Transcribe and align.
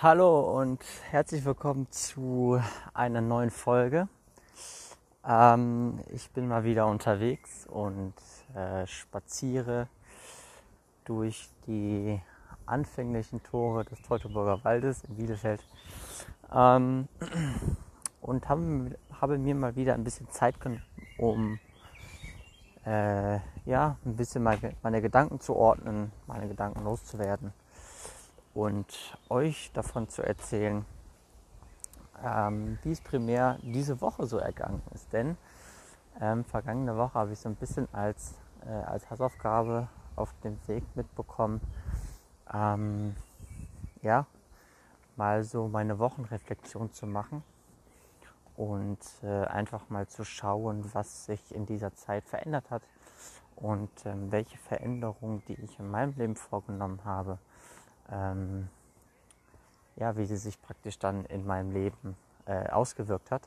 Hallo 0.00 0.56
und 0.60 0.78
herzlich 1.10 1.44
willkommen 1.44 1.90
zu 1.90 2.62
einer 2.94 3.20
neuen 3.20 3.50
Folge. 3.50 4.06
Ähm, 5.26 5.98
ich 6.14 6.30
bin 6.30 6.46
mal 6.46 6.62
wieder 6.62 6.86
unterwegs 6.86 7.66
und 7.66 8.14
äh, 8.54 8.86
spaziere 8.86 9.88
durch 11.04 11.48
die 11.66 12.20
anfänglichen 12.64 13.42
Tore 13.42 13.84
des 13.86 14.00
Teutoburger 14.02 14.62
Waldes 14.62 15.02
in 15.02 15.16
Bielefeld 15.16 15.64
ähm, 16.54 17.08
und 18.20 18.48
habe, 18.48 18.96
habe, 19.20 19.36
mir 19.36 19.56
mal 19.56 19.74
wieder 19.74 19.94
ein 19.94 20.04
bisschen 20.04 20.30
Zeit 20.30 20.60
genommen, 20.60 20.84
um 21.18 21.58
äh, 22.86 23.40
ja, 23.64 23.96
ein 24.06 24.14
bisschen 24.14 24.44
meine 24.44 25.02
Gedanken 25.02 25.40
zu 25.40 25.56
ordnen, 25.56 26.12
meine 26.28 26.46
Gedanken 26.46 26.84
loszuwerden 26.84 27.52
und 28.58 29.16
euch 29.28 29.70
davon 29.72 30.08
zu 30.08 30.20
erzählen, 30.20 30.84
ähm, 32.24 32.76
wie 32.82 32.90
es 32.90 33.00
primär 33.00 33.56
diese 33.62 34.00
Woche 34.00 34.26
so 34.26 34.38
ergangen 34.38 34.82
ist. 34.92 35.12
Denn 35.12 35.36
ähm, 36.20 36.44
vergangene 36.44 36.96
Woche 36.96 37.14
habe 37.14 37.32
ich 37.32 37.38
so 37.38 37.48
ein 37.48 37.54
bisschen 37.54 37.86
als, 37.92 38.34
äh, 38.66 38.70
als 38.70 39.08
Hausaufgabe 39.10 39.86
auf 40.16 40.34
dem 40.42 40.58
Weg 40.66 40.82
mitbekommen, 40.96 41.60
ähm, 42.52 43.14
ja, 44.02 44.26
mal 45.14 45.44
so 45.44 45.68
meine 45.68 46.00
Wochenreflexion 46.00 46.92
zu 46.92 47.06
machen 47.06 47.44
und 48.56 48.98
äh, 49.22 49.44
einfach 49.44 49.88
mal 49.88 50.08
zu 50.08 50.24
schauen, 50.24 50.84
was 50.94 51.26
sich 51.26 51.54
in 51.54 51.64
dieser 51.64 51.94
Zeit 51.94 52.24
verändert 52.24 52.72
hat 52.72 52.82
und 53.54 53.88
ähm, 54.04 54.32
welche 54.32 54.58
Veränderungen, 54.58 55.44
die 55.46 55.54
ich 55.60 55.78
in 55.78 55.88
meinem 55.88 56.14
Leben 56.16 56.34
vorgenommen 56.34 57.04
habe, 57.04 57.38
ähm, 58.10 58.68
ja, 59.96 60.16
wie 60.16 60.26
sie 60.26 60.36
sich 60.36 60.60
praktisch 60.60 60.98
dann 60.98 61.24
in 61.26 61.46
meinem 61.46 61.72
Leben 61.72 62.16
äh, 62.46 62.68
ausgewirkt 62.68 63.30
hat. 63.30 63.42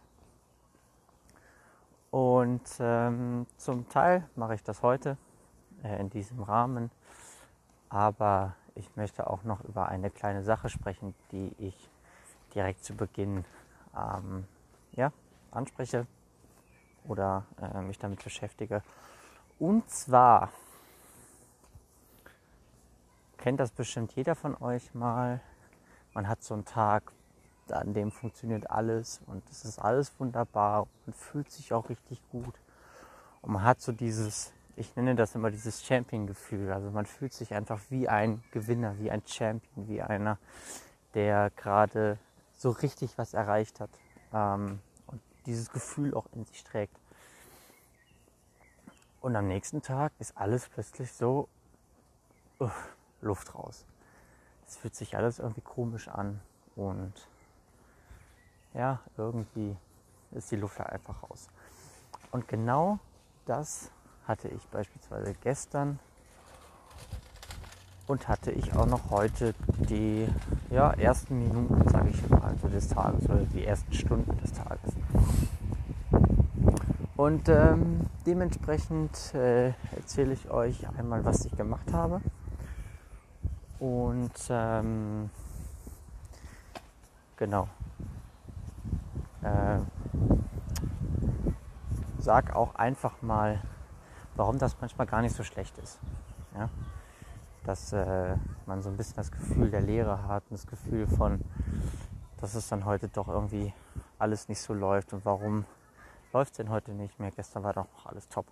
Und 2.11 2.61
ähm, 2.79 3.47
zum 3.57 3.87
Teil 3.87 4.27
mache 4.35 4.55
ich 4.55 4.63
das 4.63 4.81
heute 4.81 5.17
äh, 5.83 5.99
in 5.99 6.09
diesem 6.09 6.43
Rahmen, 6.43 6.91
aber 7.89 8.55
ich 8.75 8.95
möchte 8.97 9.29
auch 9.29 9.43
noch 9.43 9.63
über 9.63 9.87
eine 9.87 10.09
kleine 10.09 10.43
Sache 10.43 10.69
sprechen, 10.69 11.13
die 11.31 11.55
ich 11.57 11.89
direkt 12.53 12.83
zu 12.83 12.95
Beginn 12.95 13.45
ähm, 13.95 14.45
ja, 14.91 15.11
anspreche 15.51 16.05
oder 17.05 17.45
äh, 17.61 17.81
mich 17.81 17.97
damit 17.97 18.23
beschäftige. 18.23 18.83
Und 19.57 19.89
zwar 19.89 20.49
kennt 23.41 23.59
das 23.59 23.71
bestimmt 23.71 24.13
jeder 24.13 24.35
von 24.35 24.55
euch 24.61 24.93
mal. 24.93 25.41
Man 26.13 26.27
hat 26.27 26.43
so 26.43 26.53
einen 26.53 26.63
Tag, 26.63 27.11
an 27.69 27.93
dem 27.93 28.11
funktioniert 28.11 28.69
alles 28.69 29.21
und 29.25 29.43
es 29.49 29.65
ist 29.65 29.79
alles 29.79 30.13
wunderbar 30.19 30.87
und 31.05 31.15
fühlt 31.15 31.51
sich 31.51 31.73
auch 31.73 31.89
richtig 31.89 32.21
gut. 32.29 32.53
Und 33.41 33.53
man 33.53 33.63
hat 33.63 33.81
so 33.81 33.91
dieses, 33.91 34.53
ich 34.75 34.95
nenne 34.95 35.15
das 35.15 35.35
immer 35.35 35.49
dieses 35.49 35.83
Champion-Gefühl. 35.83 36.71
Also 36.71 36.91
man 36.91 37.05
fühlt 37.05 37.33
sich 37.33 37.53
einfach 37.53 37.79
wie 37.89 38.07
ein 38.07 38.43
Gewinner, 38.51 38.97
wie 38.99 39.09
ein 39.09 39.23
Champion, 39.25 39.87
wie 39.87 40.01
einer, 40.01 40.37
der 41.13 41.49
gerade 41.51 42.17
so 42.53 42.69
richtig 42.69 43.17
was 43.17 43.33
erreicht 43.33 43.79
hat 43.79 43.89
ähm, 44.33 44.79
und 45.07 45.19
dieses 45.47 45.71
Gefühl 45.71 46.13
auch 46.13 46.27
in 46.33 46.45
sich 46.45 46.63
trägt. 46.63 46.95
Und 49.19 49.35
am 49.35 49.47
nächsten 49.47 49.81
Tag 49.81 50.13
ist 50.19 50.37
alles 50.37 50.67
plötzlich 50.69 51.11
so, 51.11 51.47
uh, 52.59 52.69
Luft 53.21 53.55
raus. 53.55 53.85
Es 54.67 54.77
fühlt 54.77 54.95
sich 54.95 55.17
alles 55.17 55.39
irgendwie 55.39 55.61
komisch 55.61 56.07
an 56.07 56.39
und 56.75 57.13
ja, 58.73 58.99
irgendwie 59.17 59.75
ist 60.31 60.51
die 60.51 60.55
Luft 60.55 60.79
einfach 60.79 61.23
raus. 61.23 61.49
Und 62.31 62.47
genau 62.47 62.99
das 63.45 63.91
hatte 64.25 64.47
ich 64.47 64.65
beispielsweise 64.69 65.33
gestern 65.41 65.99
und 68.07 68.27
hatte 68.27 68.51
ich 68.51 68.73
auch 68.73 68.85
noch 68.85 69.09
heute 69.09 69.53
die 69.89 70.27
ja, 70.69 70.91
ersten 70.93 71.39
Minuten, 71.39 71.87
sage 71.89 72.09
ich 72.09 72.29
mal, 72.29 72.41
also 72.41 72.69
des 72.69 72.87
Tages 72.87 73.25
oder 73.25 73.43
die 73.45 73.65
ersten 73.65 73.93
Stunden 73.93 74.37
des 74.37 74.53
Tages. 74.53 74.93
Und 77.17 77.49
ähm, 77.49 78.01
dementsprechend 78.25 79.33
äh, 79.35 79.73
erzähle 79.95 80.33
ich 80.33 80.49
euch 80.49 80.87
einmal, 80.97 81.23
was 81.25 81.45
ich 81.45 81.55
gemacht 81.55 81.93
habe 81.93 82.21
und 83.81 84.31
ähm, 84.49 85.31
genau. 87.35 87.67
Äh, 89.41 89.79
sag 92.19 92.55
auch 92.55 92.75
einfach 92.75 93.23
mal, 93.23 93.59
warum 94.35 94.59
das 94.59 94.77
manchmal 94.79 95.07
gar 95.07 95.23
nicht 95.23 95.35
so 95.35 95.43
schlecht 95.43 95.79
ist. 95.79 95.99
Ja? 96.55 96.69
Dass 97.63 97.91
äh, 97.91 98.35
man 98.67 98.83
so 98.83 98.89
ein 98.89 98.97
bisschen 98.97 99.15
das 99.15 99.31
Gefühl 99.31 99.71
der 99.71 99.81
Leere 99.81 100.27
hat, 100.27 100.43
das 100.51 100.67
Gefühl 100.67 101.07
von, 101.07 101.41
dass 102.37 102.53
es 102.53 102.69
dann 102.69 102.85
heute 102.85 103.07
doch 103.07 103.27
irgendwie 103.27 103.73
alles 104.19 104.47
nicht 104.47 104.61
so 104.61 104.75
läuft 104.75 105.11
und 105.11 105.25
warum 105.25 105.65
läuft 106.33 106.51
es 106.51 106.57
denn 106.57 106.69
heute 106.69 106.91
nicht 106.91 107.19
mehr? 107.19 107.31
Gestern 107.31 107.63
war 107.63 107.73
doch 107.73 107.87
noch 107.97 108.05
alles 108.05 108.29
top. 108.29 108.45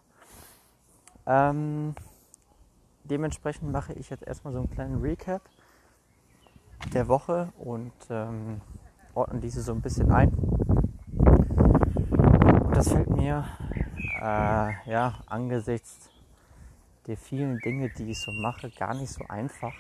Ähm, 1.28 1.94
dementsprechend 3.10 3.72
mache 3.72 3.94
ich 3.94 4.10
jetzt 4.10 4.26
erstmal 4.26 4.54
so 4.54 4.60
einen 4.60 4.70
kleinen 4.70 5.02
Recap 5.02 5.42
der 6.94 7.08
Woche 7.08 7.52
und 7.58 7.94
ähm, 8.10 8.62
ordne 9.14 9.40
diese 9.40 9.62
so 9.62 9.74
ein 9.74 9.82
bisschen 9.82 10.12
ein. 10.12 10.30
Und 12.64 12.76
das 12.76 12.90
fällt 12.90 13.10
mir 13.10 13.46
äh, 14.22 14.90
ja 14.90 15.20
angesichts 15.28 16.10
der 17.08 17.18
vielen 17.18 17.58
Dinge, 17.60 17.90
die 17.90 18.12
ich 18.12 18.20
so 18.20 18.32
mache, 18.32 18.70
gar 18.70 18.94
nicht 18.94 19.12
so 19.12 19.24
einfach. 19.28 19.74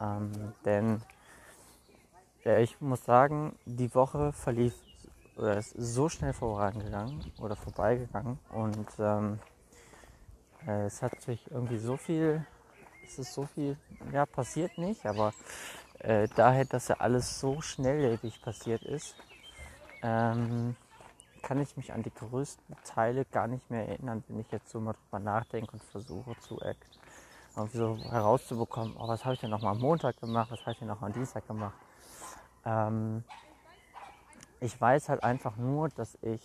Ähm, 0.00 0.32
denn 0.64 1.02
äh, 2.44 2.62
ich 2.62 2.80
muss 2.80 3.04
sagen, 3.04 3.56
die 3.66 3.94
Woche 3.94 4.32
verlief 4.32 4.74
oder 5.36 5.56
ist 5.56 5.74
so 5.76 6.08
schnell 6.08 6.32
vorangegangen 6.32 7.24
oder 7.38 7.56
vorbeigegangen 7.56 8.38
und 8.50 8.88
ähm, 8.98 9.38
äh, 10.66 10.84
es 10.84 11.02
hat 11.02 11.20
sich 11.22 11.50
irgendwie 11.50 11.78
so 11.78 11.96
viel 11.96 12.44
es 13.10 13.18
ist 13.18 13.34
so 13.34 13.44
viel, 13.46 13.76
ja, 14.12 14.24
passiert 14.24 14.78
nicht, 14.78 15.04
aber 15.04 15.32
äh, 15.98 16.28
daher, 16.36 16.64
dass 16.64 16.88
ja 16.88 16.96
alles 16.98 17.40
so 17.40 17.60
schnelllebig 17.60 18.40
passiert 18.40 18.82
ist, 18.82 19.16
ähm, 20.02 20.76
kann 21.42 21.60
ich 21.60 21.76
mich 21.76 21.92
an 21.92 22.02
die 22.02 22.12
größten 22.14 22.76
Teile 22.84 23.24
gar 23.24 23.48
nicht 23.48 23.68
mehr 23.70 23.88
erinnern, 23.88 24.22
wenn 24.28 24.40
ich 24.40 24.50
jetzt 24.52 24.70
so 24.70 24.80
mal 24.80 24.92
drüber 24.92 25.18
nachdenke 25.18 25.72
und 25.72 25.82
versuche 25.82 26.38
zu 26.40 26.60
so 27.72 27.96
herauszubekommen, 28.10 28.96
oh, 28.96 29.08
was 29.08 29.24
habe 29.24 29.34
ich 29.34 29.40
denn 29.40 29.50
noch 29.50 29.60
mal 29.60 29.72
am 29.72 29.80
Montag 29.80 30.20
gemacht, 30.20 30.50
was 30.50 30.60
habe 30.60 30.72
ich 30.72 30.78
denn 30.78 30.88
noch 30.88 31.00
mal 31.00 31.08
am 31.08 31.12
Dienstag 31.12 31.46
gemacht. 31.46 31.74
Ähm, 32.64 33.24
ich 34.60 34.80
weiß 34.80 35.08
halt 35.08 35.24
einfach 35.24 35.56
nur, 35.56 35.88
dass 35.88 36.16
ich 36.22 36.40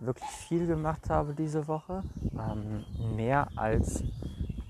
wirklich 0.00 0.28
viel 0.30 0.66
gemacht 0.66 1.08
habe 1.08 1.32
diese 1.34 1.68
Woche, 1.68 2.02
ähm, 2.34 2.84
mehr 3.16 3.48
als 3.54 4.02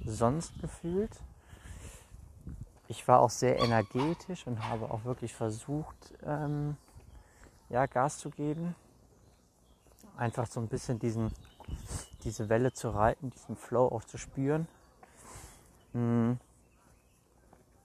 sonst 0.07 0.53
gefühlt. 0.61 1.11
Ich 2.89 3.07
war 3.09 3.21
auch 3.21 3.31
sehr 3.31 3.59
energetisch 3.59 4.47
und 4.47 4.69
habe 4.69 4.91
auch 4.91 5.05
wirklich 5.05 5.35
versucht, 5.35 5.97
ähm, 6.25 6.77
ja, 7.69 7.87
Gas 7.87 8.19
zu 8.19 8.31
geben. 8.31 8.75
Einfach 10.17 10.47
so 10.47 10.61
ein 10.61 10.69
bisschen 10.69 10.99
diesen, 10.99 11.33
diese 12.25 12.49
Welle 12.49 12.73
zu 12.73 12.91
reiten, 12.91 13.31
diesen 13.31 13.57
Flow 13.57 13.87
auch 13.87 14.05
zu 14.05 14.19
spüren. 14.19 14.69
Hm. 15.93 16.39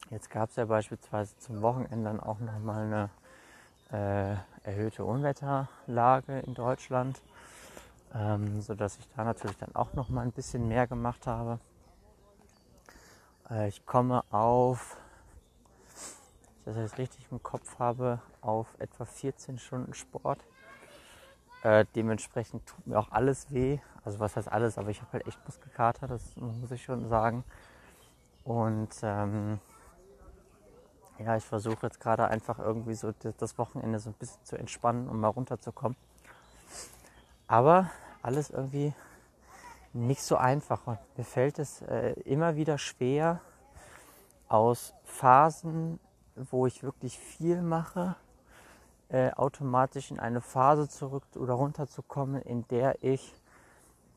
Jetzt 0.09 0.29
gab 0.29 0.50
es 0.50 0.56
ja 0.56 0.66
beispielsweise 0.66 1.38
zum 1.38 1.62
Wochenende 1.62 2.25
auch 2.25 2.39
nochmal 2.39 2.86
eine 2.86 3.09
äh, 3.91 4.68
erhöhte 4.68 5.06
Unwetterlage 5.06 6.39
in 6.39 6.53
Deutschland, 6.53 7.21
ähm, 8.13 8.62
sodass 8.62 8.97
ich 8.97 9.07
da 9.15 9.24
natürlich 9.24 9.57
dann 9.57 9.75
auch 9.75 9.94
noch 9.94 10.09
mal 10.09 10.21
ein 10.21 10.31
bisschen 10.31 10.68
mehr 10.68 10.88
gemacht 10.88 11.27
habe. 11.27 11.59
Äh, 13.49 13.67
ich 13.67 13.85
komme 13.85 14.23
auf, 14.31 14.97
dass 16.65 16.75
ich 16.75 16.83
das 16.83 16.97
richtig 16.97 17.27
im 17.31 17.41
Kopf 17.41 17.79
habe, 17.79 18.19
auf 18.41 18.67
etwa 18.79 19.05
14 19.05 19.57
Stunden 19.59 19.94
Sport. 19.94 20.39
Äh, 21.63 21.85
dementsprechend 21.95 22.65
tut 22.65 22.85
mir 22.88 22.99
auch 22.99 23.11
alles 23.11 23.51
weh. 23.51 23.79
Also 24.03 24.19
was 24.19 24.35
heißt 24.35 24.51
alles, 24.51 24.77
aber 24.77 24.89
ich 24.89 25.01
habe 25.01 25.13
halt 25.13 25.27
echt 25.27 25.39
Muskelkater, 25.45 26.07
das 26.07 26.35
muss 26.35 26.71
ich 26.71 26.83
schon 26.83 27.09
sagen. 27.09 27.44
Und 28.44 28.89
ähm, 29.01 29.59
ja, 31.19 31.35
ich 31.35 31.43
versuche 31.43 31.88
jetzt 31.88 32.00
gerade 32.00 32.27
einfach 32.27 32.59
irgendwie 32.59 32.93
so 32.93 33.11
das 33.38 33.57
Wochenende 33.57 34.00
so 34.00 34.11
ein 34.11 34.13
bisschen 34.13 34.43
zu 34.45 34.57
entspannen 34.57 35.09
und 35.09 35.19
mal 35.19 35.29
runterzukommen. 35.29 35.97
Aber 37.47 37.89
alles 38.21 38.50
irgendwie 38.50 38.93
nicht 39.97 40.21
so 40.21 40.38
einfach. 40.38 40.85
Und 40.88 40.99
mir 41.17 41.23
fällt 41.23 41.59
es 41.59 41.81
äh, 41.81 42.11
immer 42.21 42.55
wieder 42.55 42.77
schwer, 42.77 43.41
aus 44.47 44.94
Phasen 45.03 45.99
wo 46.51 46.67
ich 46.67 46.83
wirklich 46.83 47.17
viel 47.17 47.61
mache, 47.61 48.15
äh, 49.09 49.31
automatisch 49.31 50.11
in 50.11 50.19
eine 50.19 50.41
Phase 50.41 50.88
zurück 50.88 51.23
oder 51.35 51.53
runterzukommen, 51.53 52.41
in 52.41 52.67
der 52.67 53.03
ich 53.03 53.33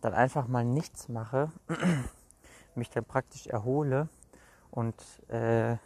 dann 0.00 0.14
einfach 0.14 0.48
mal 0.48 0.64
nichts 0.64 1.08
mache, 1.08 1.50
mich 2.74 2.90
dann 2.90 3.04
praktisch 3.04 3.46
erhole 3.46 4.08
und 4.70 4.94
äh, 5.28 5.72
äh, 5.72 5.78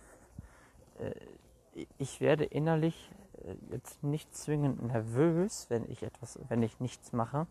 ich 1.98 2.20
werde 2.20 2.44
innerlich 2.44 3.10
äh, 3.44 3.54
jetzt 3.70 4.02
nicht 4.02 4.34
zwingend 4.34 4.82
nervös, 4.82 5.66
wenn 5.68 5.90
ich 5.90 6.02
etwas, 6.02 6.38
wenn 6.48 6.62
ich 6.62 6.80
nichts 6.80 7.12
mache, 7.12 7.46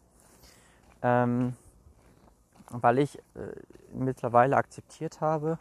ähm, 1.01 1.56
weil 2.69 3.00
ich 3.00 3.18
äh, 3.18 3.21
mittlerweile 3.94 4.57
akzeptiert 4.57 5.21
habe, 5.21 5.60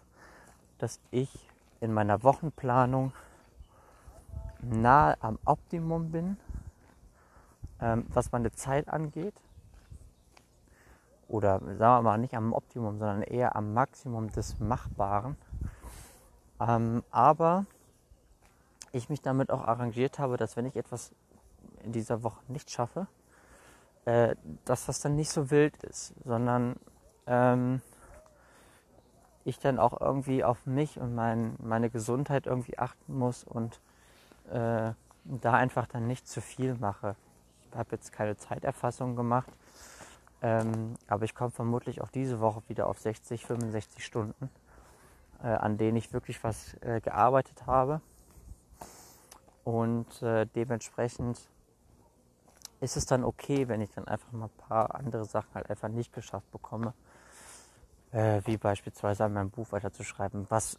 dass 0.78 1.00
ich 1.10 1.48
in 1.80 1.92
meiner 1.92 2.22
Wochenplanung 2.22 3.12
nahe 4.60 5.16
am 5.20 5.38
Optimum 5.44 6.10
bin, 6.10 6.36
ähm, 7.80 8.06
was 8.08 8.32
meine 8.32 8.52
Zeit 8.52 8.88
angeht. 8.88 9.34
Oder 11.28 11.60
sagen 11.60 11.78
wir 11.78 12.02
mal 12.02 12.18
nicht 12.18 12.34
am 12.34 12.52
Optimum, 12.52 12.98
sondern 12.98 13.22
eher 13.22 13.56
am 13.56 13.72
Maximum 13.72 14.30
des 14.30 14.60
Machbaren. 14.60 15.36
Ähm, 16.60 17.02
aber 17.10 17.66
ich 18.92 19.08
mich 19.08 19.22
damit 19.22 19.50
auch 19.50 19.66
arrangiert 19.66 20.18
habe, 20.18 20.36
dass 20.36 20.56
wenn 20.56 20.66
ich 20.66 20.76
etwas 20.76 21.12
in 21.82 21.92
dieser 21.92 22.22
Woche 22.22 22.40
nicht 22.48 22.70
schaffe, 22.70 23.06
äh, 24.04 24.36
dass 24.64 24.86
das 24.86 25.00
dann 25.00 25.16
nicht 25.16 25.30
so 25.30 25.50
wild 25.50 25.82
ist, 25.84 26.14
sondern 26.24 26.76
ähm, 27.26 27.80
ich 29.44 29.58
dann 29.58 29.78
auch 29.78 30.00
irgendwie 30.00 30.44
auf 30.44 30.66
mich 30.66 30.98
und 30.98 31.14
mein, 31.14 31.56
meine 31.62 31.90
Gesundheit 31.90 32.46
irgendwie 32.46 32.78
achten 32.78 33.18
muss 33.18 33.44
und 33.44 33.80
äh, 34.50 34.92
da 35.24 35.52
einfach 35.52 35.86
dann 35.86 36.06
nicht 36.06 36.28
zu 36.28 36.40
viel 36.40 36.74
mache. 36.74 37.16
Ich 37.70 37.76
habe 37.76 37.88
jetzt 37.92 38.12
keine 38.12 38.36
Zeiterfassung 38.36 39.16
gemacht, 39.16 39.50
ähm, 40.42 40.94
aber 41.08 41.24
ich 41.24 41.34
komme 41.34 41.50
vermutlich 41.50 42.00
auch 42.00 42.10
diese 42.10 42.40
Woche 42.40 42.62
wieder 42.68 42.86
auf 42.86 42.98
60, 42.98 43.46
65 43.46 44.04
Stunden, 44.04 44.50
äh, 45.42 45.48
an 45.48 45.78
denen 45.78 45.96
ich 45.96 46.12
wirklich 46.12 46.42
was 46.44 46.74
äh, 46.82 47.00
gearbeitet 47.00 47.66
habe. 47.66 48.00
Und 49.64 50.22
äh, 50.22 50.46
dementsprechend 50.54 51.40
ist 52.80 52.96
es 52.96 53.06
dann 53.06 53.22
okay, 53.22 53.68
wenn 53.68 53.80
ich 53.80 53.92
dann 53.92 54.08
einfach 54.08 54.32
mal 54.32 54.46
ein 54.46 54.68
paar 54.68 54.94
andere 54.96 55.24
Sachen 55.24 55.54
halt 55.54 55.70
einfach 55.70 55.88
nicht 55.88 56.12
geschafft 56.12 56.50
bekomme 56.50 56.94
äh, 58.12 58.40
wie 58.44 58.56
beispielsweise 58.56 59.24
an 59.24 59.32
meinem 59.32 59.50
Buch 59.50 59.72
weiterzuschreiben, 59.72 60.46
was 60.48 60.78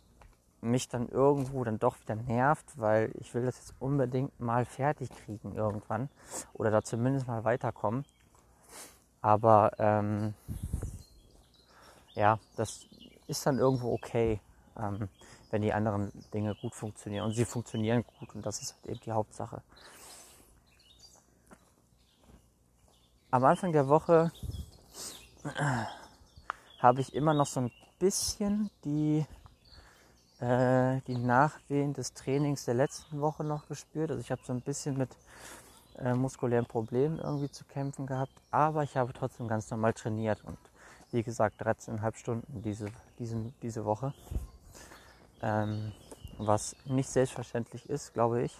mich 0.61 0.87
dann 0.87 1.09
irgendwo 1.09 1.63
dann 1.63 1.77
doch 1.77 1.99
wieder 1.99 2.15
nervt, 2.15 2.65
weil 2.79 3.11
ich 3.19 3.33
will 3.33 3.45
das 3.45 3.57
jetzt 3.57 3.73
unbedingt 3.79 4.39
mal 4.39 4.65
fertig 4.65 5.09
kriegen 5.09 5.55
irgendwann 5.55 6.09
oder 6.53 6.71
da 6.71 6.81
zumindest 6.81 7.27
mal 7.27 7.43
weiterkommen. 7.43 8.05
Aber 9.21 9.71
ähm, 9.77 10.33
ja, 12.15 12.39
das 12.55 12.85
ist 13.27 13.45
dann 13.45 13.57
irgendwo 13.57 13.93
okay, 13.93 14.39
ähm, 14.77 15.09
wenn 15.51 15.61
die 15.61 15.73
anderen 15.73 16.11
Dinge 16.33 16.55
gut 16.55 16.75
funktionieren. 16.75 17.25
Und 17.25 17.33
sie 17.33 17.45
funktionieren 17.45 18.03
gut 18.19 18.33
und 18.35 18.45
das 18.45 18.61
ist 18.61 18.75
halt 18.75 18.87
eben 18.87 18.99
die 19.01 19.11
Hauptsache. 19.11 19.61
Am 23.31 23.43
Anfang 23.43 23.71
der 23.71 23.87
Woche 23.87 24.31
habe 26.83 26.99
ich 26.99 27.15
immer 27.15 27.33
noch 27.33 27.47
so 27.47 27.61
ein 27.61 27.71
bisschen 27.97 28.69
die, 28.83 29.25
äh, 30.41 30.99
die 31.07 31.17
Nachwehen 31.17 31.93
des 31.93 32.13
Trainings 32.13 32.65
der 32.65 32.73
letzten 32.73 33.21
Woche 33.21 33.45
noch 33.45 33.67
gespürt. 33.69 34.11
Also 34.11 34.21
ich 34.21 34.31
habe 34.31 34.41
so 34.45 34.51
ein 34.51 34.59
bisschen 34.59 34.97
mit 34.97 35.09
äh, 35.97 36.13
muskulären 36.13 36.65
Problemen 36.65 37.19
irgendwie 37.19 37.49
zu 37.49 37.63
kämpfen 37.63 38.05
gehabt, 38.05 38.33
aber 38.51 38.83
ich 38.83 38.97
habe 38.97 39.13
trotzdem 39.13 39.47
ganz 39.47 39.71
normal 39.71 39.93
trainiert 39.93 40.43
und 40.43 40.57
wie 41.11 41.23
gesagt 41.23 41.61
13,5 41.61 42.15
Stunden 42.17 42.61
diese, 42.61 42.87
diese, 43.17 43.37
diese 43.61 43.85
Woche. 43.85 44.13
Ähm, 45.41 45.93
was 46.37 46.75
nicht 46.85 47.09
selbstverständlich 47.09 47.89
ist, 47.89 48.13
glaube 48.13 48.41
ich. 48.41 48.57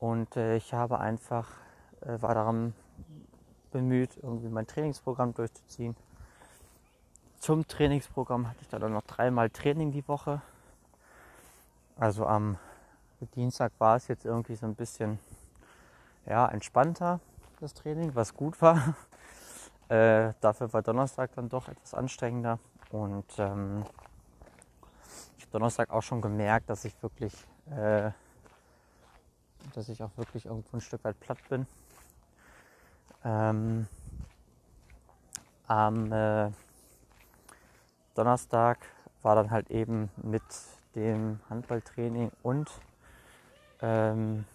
Und 0.00 0.36
äh, 0.36 0.56
ich 0.56 0.74
habe 0.74 0.98
einfach, 0.98 1.48
äh, 2.00 2.20
war 2.20 2.34
daran 2.34 2.74
bemüht, 3.70 4.16
irgendwie 4.16 4.48
mein 4.48 4.66
Trainingsprogramm 4.66 5.34
durchzuziehen 5.34 5.94
zum 7.38 7.66
Trainingsprogramm 7.66 8.48
hatte 8.48 8.58
ich 8.62 8.68
dann 8.68 8.92
noch 8.92 9.02
dreimal 9.02 9.50
Training 9.50 9.92
die 9.92 10.06
Woche. 10.08 10.40
Also 11.96 12.26
am 12.26 12.58
Dienstag 13.34 13.72
war 13.78 13.96
es 13.96 14.08
jetzt 14.08 14.24
irgendwie 14.24 14.56
so 14.56 14.66
ein 14.66 14.74
bisschen 14.74 15.18
ja, 16.26 16.46
entspannter, 16.48 17.20
das 17.60 17.74
Training, 17.74 18.14
was 18.14 18.34
gut 18.34 18.60
war. 18.60 18.94
Äh, 19.88 20.32
dafür 20.40 20.72
war 20.72 20.82
Donnerstag 20.82 21.30
dann 21.36 21.48
doch 21.48 21.68
etwas 21.68 21.94
anstrengender. 21.94 22.58
Und 22.90 23.24
ähm, 23.38 23.84
ich 25.38 25.44
habe 25.44 25.52
Donnerstag 25.52 25.90
auch 25.90 26.02
schon 26.02 26.20
gemerkt, 26.20 26.68
dass 26.68 26.84
ich 26.84 27.00
wirklich, 27.04 27.32
äh, 27.70 28.10
dass 29.74 29.88
ich 29.88 30.02
auch 30.02 30.10
wirklich 30.16 30.46
irgendwo 30.46 30.76
ein 30.76 30.80
Stück 30.80 31.04
weit 31.04 31.20
platt 31.20 31.38
bin. 31.48 31.68
Ähm, 33.24 33.86
am 35.68 36.12
äh, 36.12 36.50
Donnerstag 38.16 38.78
war 39.22 39.34
dann 39.34 39.50
halt 39.50 39.70
eben 39.70 40.10
mit 40.16 40.42
dem 40.94 41.38
Handballtraining 41.50 42.30
und 42.42 42.70
ähm, 43.82 44.46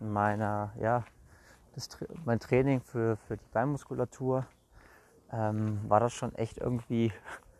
meiner, 0.00 0.72
ja, 0.80 1.04
das, 1.74 1.88
mein 2.24 2.40
Training 2.40 2.80
für, 2.80 3.16
für 3.28 3.36
die 3.36 3.44
Beinmuskulatur 3.52 4.46
ähm, 5.30 5.80
war 5.86 6.00
das 6.00 6.14
schon 6.14 6.34
echt 6.34 6.58
irgendwie, 6.58 7.12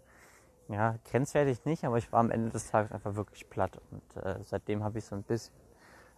ja, 0.69 0.97
grenzwertig 1.11 1.65
nicht, 1.67 1.85
aber 1.85 1.99
ich 1.99 2.11
war 2.11 2.21
am 2.21 2.31
Ende 2.31 2.51
des 2.51 2.71
Tages 2.71 2.91
einfach 2.93 3.15
wirklich 3.15 3.51
platt 3.51 3.79
und 3.91 4.23
äh, 4.25 4.37
seitdem 4.43 4.83
habe 4.83 4.99
ich 4.99 5.05
so 5.05 5.15
ein 5.15 5.23
bisschen, 5.23 5.55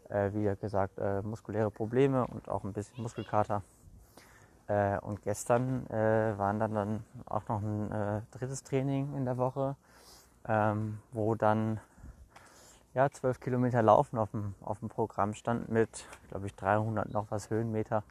äh, 0.08 0.30
wie 0.32 0.54
gesagt, 0.60 0.98
äh, 0.98 1.20
muskuläre 1.22 1.72
Probleme 1.72 2.26
und 2.28 2.48
auch 2.48 2.62
ein 2.62 2.72
bisschen 2.72 3.02
Muskelkater. 3.02 3.62
Äh, 4.70 5.00
und 5.00 5.20
gestern 5.22 5.84
äh, 5.90 6.38
waren 6.38 6.60
dann, 6.60 6.74
dann 6.74 7.04
auch 7.26 7.48
noch 7.48 7.60
ein 7.60 7.90
äh, 7.90 8.20
drittes 8.30 8.62
Training 8.62 9.16
in 9.16 9.24
der 9.24 9.36
Woche, 9.36 9.74
ähm, 10.46 11.00
wo 11.10 11.34
dann 11.34 11.80
ja, 12.94 13.10
12 13.10 13.40
Kilometer 13.40 13.82
Laufen 13.82 14.16
auf 14.16 14.30
dem, 14.30 14.54
auf 14.60 14.78
dem 14.78 14.88
Programm 14.88 15.34
stand 15.34 15.70
mit, 15.70 16.06
glaube 16.28 16.46
ich, 16.46 16.54
300 16.54 17.12
noch 17.12 17.32
was 17.32 17.50
Höhenmeter. 17.50 18.04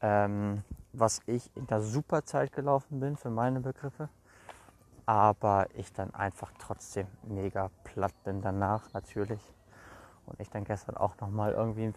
Ähm, 0.00 0.64
was 0.92 1.20
ich 1.26 1.56
in 1.56 1.68
der 1.68 1.80
super 1.80 2.24
Zeit 2.24 2.52
gelaufen 2.52 2.98
bin 2.98 3.16
für 3.16 3.30
meine 3.30 3.60
Begriffe. 3.60 4.08
Aber 5.06 5.68
ich 5.74 5.92
dann 5.92 6.12
einfach 6.14 6.50
trotzdem 6.58 7.06
mega 7.22 7.70
platt 7.84 8.14
bin 8.24 8.42
danach 8.42 8.92
natürlich. 8.92 9.40
Und 10.26 10.40
ich 10.40 10.50
dann 10.50 10.64
gestern 10.64 10.96
auch 10.96 11.16
nochmal 11.20 11.52
irgendwie 11.52 11.94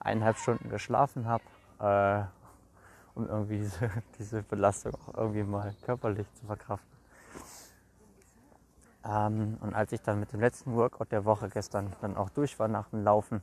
eineinhalb 0.00 0.36
Stunden 0.36 0.68
geschlafen 0.68 1.26
habe. 1.26 1.44
Äh, 1.80 2.43
um 3.14 3.28
irgendwie 3.28 3.58
diese, 3.58 3.90
diese 4.18 4.42
Belastung 4.42 4.94
auch 4.94 5.14
irgendwie 5.14 5.42
mal 5.42 5.74
körperlich 5.82 6.26
zu 6.34 6.46
verkraften. 6.46 6.94
Ähm, 9.04 9.58
und 9.60 9.74
als 9.74 9.92
ich 9.92 10.00
dann 10.00 10.20
mit 10.20 10.32
dem 10.32 10.40
letzten 10.40 10.74
Workout 10.74 11.12
der 11.12 11.24
Woche 11.24 11.48
gestern 11.48 11.92
dann 12.00 12.16
auch 12.16 12.30
durch 12.30 12.58
war 12.58 12.68
nach 12.68 12.88
dem 12.88 13.04
Laufen, 13.04 13.42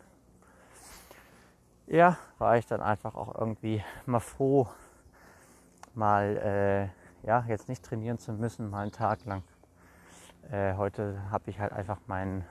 ja, 1.88 2.18
war 2.38 2.58
ich 2.58 2.66
dann 2.66 2.82
einfach 2.82 3.16
auch 3.16 3.36
irgendwie 3.38 3.84
mal 4.06 4.20
froh, 4.20 4.68
mal 5.94 6.38
äh, 6.38 7.28
ja, 7.28 7.44
jetzt 7.48 7.70
nicht 7.70 7.84
trainieren 7.84 8.18
zu 8.18 8.34
müssen, 8.34 8.70
mal 8.70 8.84
einen 8.84 8.92
Tag 8.92 9.26
lang. 9.26 9.44
Äh, 10.50 10.76
heute 10.76 11.22
habe 11.30 11.50
ich 11.50 11.60
halt 11.60 11.74
einfach 11.74 12.00
meinen 12.08 12.46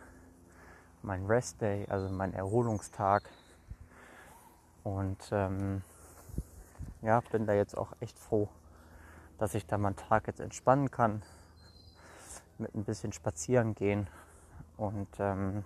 mein 1.03 1.27
Rest 1.27 1.61
Day, 1.61 1.87
also 1.89 2.09
meinen 2.09 2.35
Erholungstag. 2.35 3.23
Und 4.85 5.19
ähm, 5.33 5.83
ja, 7.03 7.21
bin 7.33 7.47
da 7.47 7.55
jetzt 7.55 7.77
auch 7.77 7.93
echt 8.01 8.19
froh, 8.19 8.49
dass 9.39 9.55
ich 9.55 9.67
da 9.67 9.79
meinen 9.79 9.97
Tag 9.97 10.27
jetzt 10.27 10.41
entspannen 10.41 10.91
kann, 10.91 11.23
mit 12.59 12.75
ein 12.75 12.85
bisschen 12.85 13.13
spazieren 13.13 13.75
gehen 13.75 14.09
und 14.77 15.09
ähm, 15.19 15.65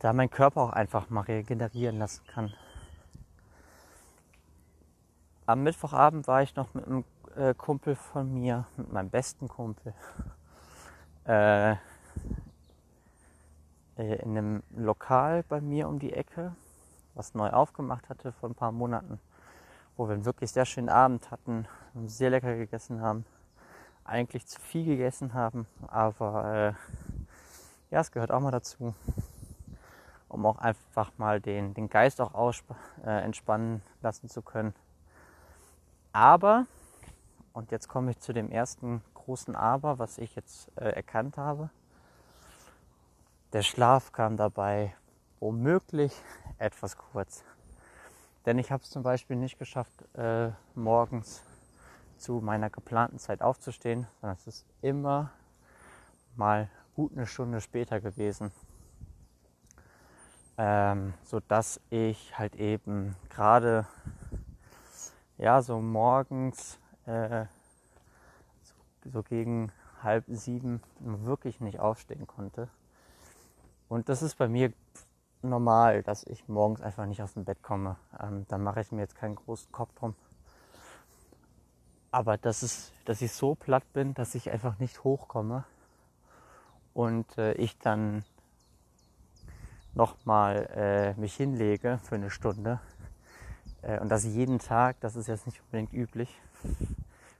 da 0.00 0.12
mein 0.12 0.30
Körper 0.30 0.62
auch 0.62 0.72
einfach 0.72 1.10
mal 1.10 1.22
regenerieren 1.22 1.98
lassen 1.98 2.26
kann. 2.26 2.52
Am 5.46 5.62
Mittwochabend 5.62 6.26
war 6.26 6.42
ich 6.42 6.54
noch 6.56 6.74
mit 6.74 6.86
einem 6.86 7.04
äh, 7.36 7.54
Kumpel 7.54 7.94
von 7.94 8.32
mir, 8.32 8.66
mit 8.76 8.92
meinem 8.92 9.10
besten 9.10 9.48
Kumpel, 9.48 9.94
äh, 11.26 11.72
äh 11.72 11.76
in 13.96 14.36
einem 14.36 14.62
Lokal 14.76 15.42
bei 15.44 15.60
mir 15.60 15.88
um 15.88 15.98
die 15.98 16.12
Ecke 16.12 16.54
was 17.18 17.34
neu 17.34 17.50
aufgemacht 17.50 18.08
hatte 18.08 18.32
vor 18.32 18.48
ein 18.48 18.54
paar 18.54 18.72
Monaten, 18.72 19.20
wo 19.96 20.06
wir 20.06 20.14
einen 20.14 20.24
wirklich 20.24 20.52
sehr 20.52 20.64
schönen 20.64 20.88
Abend 20.88 21.30
hatten, 21.30 21.66
sehr 22.06 22.30
lecker 22.30 22.56
gegessen 22.56 23.02
haben, 23.02 23.26
eigentlich 24.04 24.46
zu 24.46 24.60
viel 24.60 24.86
gegessen 24.86 25.34
haben, 25.34 25.66
aber 25.88 26.74
ja, 27.90 28.00
es 28.00 28.12
gehört 28.12 28.30
auch 28.30 28.40
mal 28.40 28.52
dazu, 28.52 28.94
um 30.28 30.46
auch 30.46 30.58
einfach 30.58 31.10
mal 31.18 31.40
den, 31.40 31.74
den 31.74 31.88
Geist 31.88 32.20
auch 32.20 32.52
äh, 33.04 33.24
entspannen 33.24 33.82
lassen 34.00 34.28
zu 34.28 34.42
können. 34.42 34.74
Aber, 36.12 36.66
und 37.52 37.70
jetzt 37.70 37.88
komme 37.88 38.12
ich 38.12 38.18
zu 38.20 38.32
dem 38.32 38.50
ersten 38.50 39.02
großen 39.14 39.56
Aber, 39.56 39.98
was 39.98 40.18
ich 40.18 40.36
jetzt 40.36 40.70
äh, 40.76 40.90
erkannt 40.90 41.36
habe. 41.36 41.70
Der 43.52 43.62
Schlaf 43.62 44.12
kam 44.12 44.36
dabei 44.36 44.94
womöglich 45.40 46.12
etwas 46.58 46.96
kurz. 46.96 47.44
Denn 48.46 48.58
ich 48.58 48.72
habe 48.72 48.82
es 48.82 48.90
zum 48.90 49.02
Beispiel 49.02 49.36
nicht 49.36 49.58
geschafft, 49.58 49.92
äh, 50.14 50.50
morgens 50.74 51.42
zu 52.16 52.40
meiner 52.40 52.70
geplanten 52.70 53.18
Zeit 53.18 53.42
aufzustehen, 53.42 54.06
sondern 54.20 54.36
es 54.36 54.46
ist 54.46 54.66
immer 54.82 55.30
mal 56.36 56.68
gut 56.94 57.12
eine 57.12 57.26
Stunde 57.26 57.60
später 57.60 58.00
gewesen. 58.00 58.50
Ähm, 60.56 61.14
so 61.22 61.40
ich 61.90 62.36
halt 62.36 62.56
eben 62.56 63.14
gerade 63.30 63.86
ja 65.36 65.62
so 65.62 65.80
morgens 65.80 66.78
äh, 67.06 67.46
so, 68.62 68.74
so 69.12 69.22
gegen 69.22 69.70
halb 70.02 70.24
sieben 70.28 70.82
wirklich 71.00 71.60
nicht 71.60 71.78
aufstehen 71.78 72.26
konnte. 72.26 72.68
Und 73.88 74.08
das 74.08 74.22
ist 74.22 74.36
bei 74.36 74.48
mir 74.48 74.72
normal, 75.42 76.02
dass 76.02 76.24
ich 76.24 76.48
morgens 76.48 76.80
einfach 76.80 77.06
nicht 77.06 77.22
aus 77.22 77.34
dem 77.34 77.44
Bett 77.44 77.62
komme. 77.62 77.96
Ähm, 78.20 78.46
da 78.48 78.58
mache 78.58 78.80
ich 78.80 78.92
mir 78.92 79.02
jetzt 79.02 79.16
keinen 79.16 79.36
großen 79.36 79.70
Kopf 79.72 79.94
drum. 79.94 80.14
Aber 82.10 82.38
das 82.38 82.62
ist, 82.62 82.92
dass 83.04 83.20
ich 83.20 83.32
so 83.32 83.54
platt 83.54 83.84
bin, 83.92 84.14
dass 84.14 84.34
ich 84.34 84.50
einfach 84.50 84.78
nicht 84.78 85.04
hochkomme 85.04 85.64
und 86.94 87.36
äh, 87.36 87.52
ich 87.52 87.78
dann 87.78 88.24
nochmal 89.94 90.68
äh, 90.74 91.20
mich 91.20 91.34
hinlege 91.34 91.98
für 92.02 92.14
eine 92.14 92.30
Stunde. 92.30 92.80
Äh, 93.82 94.00
und 94.00 94.08
das 94.08 94.24
jeden 94.24 94.58
Tag, 94.58 95.00
das 95.00 95.16
ist 95.16 95.26
jetzt 95.26 95.46
nicht 95.46 95.60
unbedingt 95.60 95.92
üblich. 95.92 96.40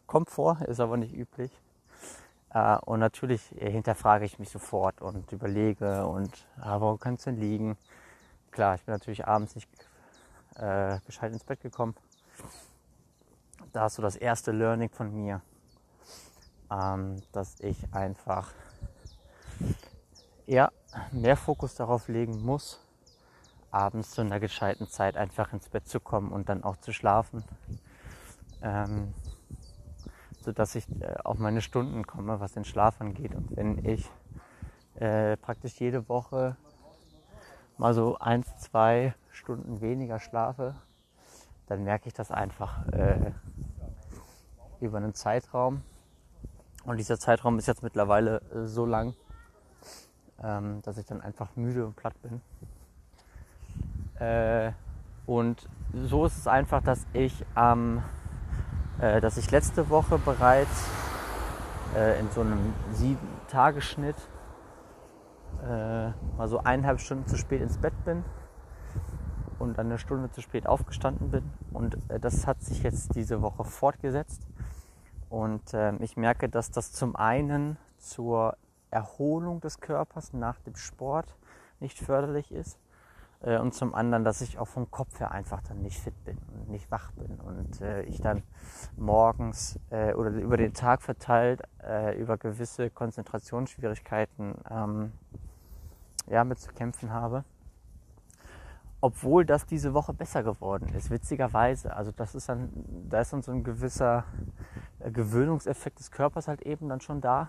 Kommt 0.07 0.31
vor, 0.31 0.61
ist 0.63 0.81
aber 0.81 0.97
nicht 0.97 1.15
üblich. 1.15 1.51
Äh, 2.53 2.77
und 2.79 3.01
natürlich 3.01 3.43
hinterfrage 3.59 4.25
ich 4.25 4.39
mich 4.39 4.51
sofort 4.51 5.01
und 5.01 5.31
überlege 5.33 6.07
und 6.07 6.47
ah, 6.61 6.81
wo 6.81 6.97
kann 6.97 7.15
es 7.15 7.25
denn 7.25 7.37
liegen? 7.37 7.77
Klar, 8.51 8.75
ich 8.77 8.85
bin 8.85 8.95
natürlich 8.95 9.27
abends 9.27 9.55
nicht 9.55 9.69
äh, 10.57 10.99
gescheit 11.07 11.33
ins 11.33 11.45
Bett 11.45 11.61
gekommen. 11.61 11.95
Da 13.73 13.87
ist 13.87 13.97
so 13.97 14.03
das 14.03 14.17
erste 14.17 14.53
Learning 14.53 14.89
von 14.89 15.15
mir, 15.15 15.43
ähm, 16.71 17.23
dass 17.33 17.61
ich 17.61 17.93
einfach 17.93 18.53
ja, 20.47 20.73
mehr 21.13 21.37
Fokus 21.37 21.75
darauf 21.75 22.09
legen 22.09 22.43
muss, 22.43 22.81
abends 23.71 24.13
zu 24.13 24.23
einer 24.23 24.41
gescheiten 24.41 24.89
Zeit 24.89 25.17
einfach 25.17 25.53
ins 25.53 25.69
Bett 25.69 25.87
zu 25.87 26.01
kommen 26.01 26.33
und 26.33 26.49
dann 26.49 26.65
auch 26.65 26.79
zu 26.79 26.93
schlafen. 26.93 27.45
Ähm, 28.63 29.13
sodass 30.49 30.75
ich 30.77 30.89
äh, 31.03 31.15
auf 31.25 31.39
meine 31.39 31.61
Stunden 31.61 32.07
komme, 32.07 32.41
was 32.41 32.53
den 32.53 32.65
Schlaf 32.65 33.03
angeht. 33.03 33.35
Und 33.35 33.55
wenn 33.55 33.85
ich 33.85 34.11
äh, 34.95 35.37
praktisch 35.37 35.79
jede 35.79 36.09
Woche 36.09 36.57
mal 37.77 37.93
so 37.93 38.17
eins, 38.19 38.57
zwei 38.57 39.15
Stunden 39.31 39.83
weniger 39.83 40.19
schlafe, 40.19 40.75
dann 41.67 41.85
merke 41.85 42.09
ich 42.09 42.15
das 42.15 42.31
einfach 42.31 42.87
äh, 42.89 43.33
über 44.81 44.97
einen 44.97 45.13
Zeitraum. 45.13 45.83
Und 46.85 46.97
dieser 46.97 47.19
Zeitraum 47.19 47.59
ist 47.59 47.67
jetzt 47.67 47.83
mittlerweile 47.83 48.41
äh, 48.55 48.67
so 48.67 48.87
lang, 48.87 49.13
ähm, 50.43 50.81
dass 50.81 50.97
ich 50.97 51.05
dann 51.05 51.21
einfach 51.21 51.57
müde 51.57 51.85
und 51.85 51.95
platt 51.95 52.15
bin. 52.23 52.41
Äh, 54.19 54.73
und 55.27 55.69
so 55.93 56.25
ist 56.25 56.39
es 56.39 56.47
einfach, 56.47 56.83
dass 56.83 57.07
ich 57.13 57.45
am 57.55 58.03
äh, 59.01 59.21
dass 59.21 59.37
ich 59.37 59.51
letzte 59.51 59.91
Woche 59.91 60.19
bereits 60.19 60.89
äh, 61.97 62.19
in 62.21 62.31
so 62.31 62.41
einem 62.41 62.75
sieben 62.93 63.29
Tagesschnitt 63.49 64.17
äh, 65.63 66.09
mal 66.37 66.49
so 66.49 66.59
eineinhalb 66.59 67.01
Stunden 67.01 67.27
zu 67.27 67.37
spät 67.37 67.63
ins 67.63 67.79
Bett 67.79 67.95
bin 68.05 68.25
und 69.59 69.79
eine 69.79 69.99
Stunde 69.99 70.31
zu 70.31 70.41
spät 70.41 70.67
aufgestanden 70.67 71.31
bin. 71.31 71.51
Und 71.73 71.99
äh, 72.09 72.21
das 72.21 72.47
hat 72.47 72.63
sich 72.63 72.83
jetzt 72.83 73.15
diese 73.15 73.43
Woche 73.43 73.65
fortgesetzt. 73.65 74.47
Und 75.29 75.75
äh, 75.75 75.95
ich 75.97 76.17
merke, 76.17 76.49
dass 76.49 76.71
das 76.71 76.93
zum 76.93 77.17
einen 77.17 77.77
zur 77.99 78.57
Erholung 78.91 79.61
des 79.61 79.81
Körpers 79.81 80.33
nach 80.33 80.59
dem 80.61 80.77
Sport 80.77 81.35
nicht 81.81 81.99
förderlich 81.99 82.53
ist 82.53 82.79
äh, 83.41 83.59
und 83.59 83.75
zum 83.75 83.95
anderen, 83.95 84.25
dass 84.25 84.41
ich 84.41 84.59
auch 84.59 84.69
vom 84.69 84.91
Kopf 84.91 85.21
her 85.21 85.31
einfach 85.33 85.63
dann 85.63 85.83
nicht 85.83 85.99
fit 85.99 86.25
bin 86.25 86.39
und 86.53 86.69
nicht 86.69 86.91
wach 86.91 87.13
bin 87.13 87.39
und 87.41 87.81
äh, 87.81 88.03
ich 88.03 88.21
dann 88.21 88.43
morgens 88.97 89.79
äh, 89.91 90.13
oder 90.15 90.31
über 90.31 90.57
den 90.57 90.75
Tag 90.75 91.03
verteilt 91.03 91.63
äh, 91.83 92.19
über 92.21 92.37
gewisse 92.37 92.91
Konzentrationsschwierigkeiten 92.91 94.55
ähm, 94.71 95.13
ja, 96.27 96.45
mit 96.45 96.59
zu 96.59 96.73
kämpfen 96.73 97.13
habe. 97.13 97.45
Obwohl 99.01 99.45
das 99.45 99.65
diese 99.65 99.95
Woche 99.95 100.13
besser 100.13 100.43
geworden 100.43 100.89
ist, 100.97 101.11
witzigerweise. 101.11 101.95
Also 101.95 102.11
das 102.11 102.35
ist 102.35 102.49
dann, 102.49 102.71
da 103.09 103.21
ist 103.21 103.33
dann 103.33 103.43
so 103.43 103.53
ein 103.53 103.63
gewisser 103.63 104.25
äh, 104.99 105.13
Gewöhnungseffekt 105.13 106.01
des 106.01 106.11
Körpers 106.11 106.49
halt 106.49 106.63
eben 106.63 106.89
dann 106.89 107.01
schon 107.01 107.21
da 107.21 107.49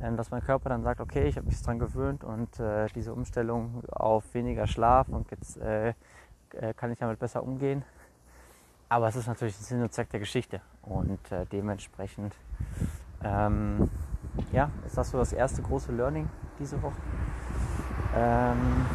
dass 0.00 0.30
mein 0.30 0.42
Körper 0.42 0.70
dann 0.70 0.82
sagt, 0.82 1.00
okay, 1.00 1.28
ich 1.28 1.36
habe 1.36 1.46
mich 1.46 1.60
daran 1.60 1.78
gewöhnt 1.78 2.24
und 2.24 2.58
äh, 2.58 2.86
diese 2.94 3.12
Umstellung 3.12 3.82
auf 3.90 4.32
weniger 4.34 4.66
Schlaf 4.66 5.08
und 5.08 5.30
jetzt 5.30 5.58
äh, 5.58 5.90
äh, 6.54 6.74
kann 6.74 6.90
ich 6.90 6.98
damit 6.98 7.18
besser 7.18 7.42
umgehen. 7.42 7.84
Aber 8.88 9.08
es 9.08 9.16
ist 9.16 9.28
natürlich 9.28 9.56
der 9.56 9.64
Sinn 9.64 9.82
und 9.82 9.92
Zweck 9.92 10.10
der 10.10 10.20
Geschichte 10.20 10.60
und 10.82 11.30
äh, 11.30 11.44
dementsprechend 11.52 12.34
ähm, 13.22 13.90
ja, 14.52 14.70
ist 14.86 14.96
das 14.96 15.10
so 15.10 15.18
das 15.18 15.32
erste 15.32 15.62
große 15.62 15.92
Learning 15.92 16.28
diese 16.58 16.82
Woche. 16.82 16.96
Ähm, 18.16 18.86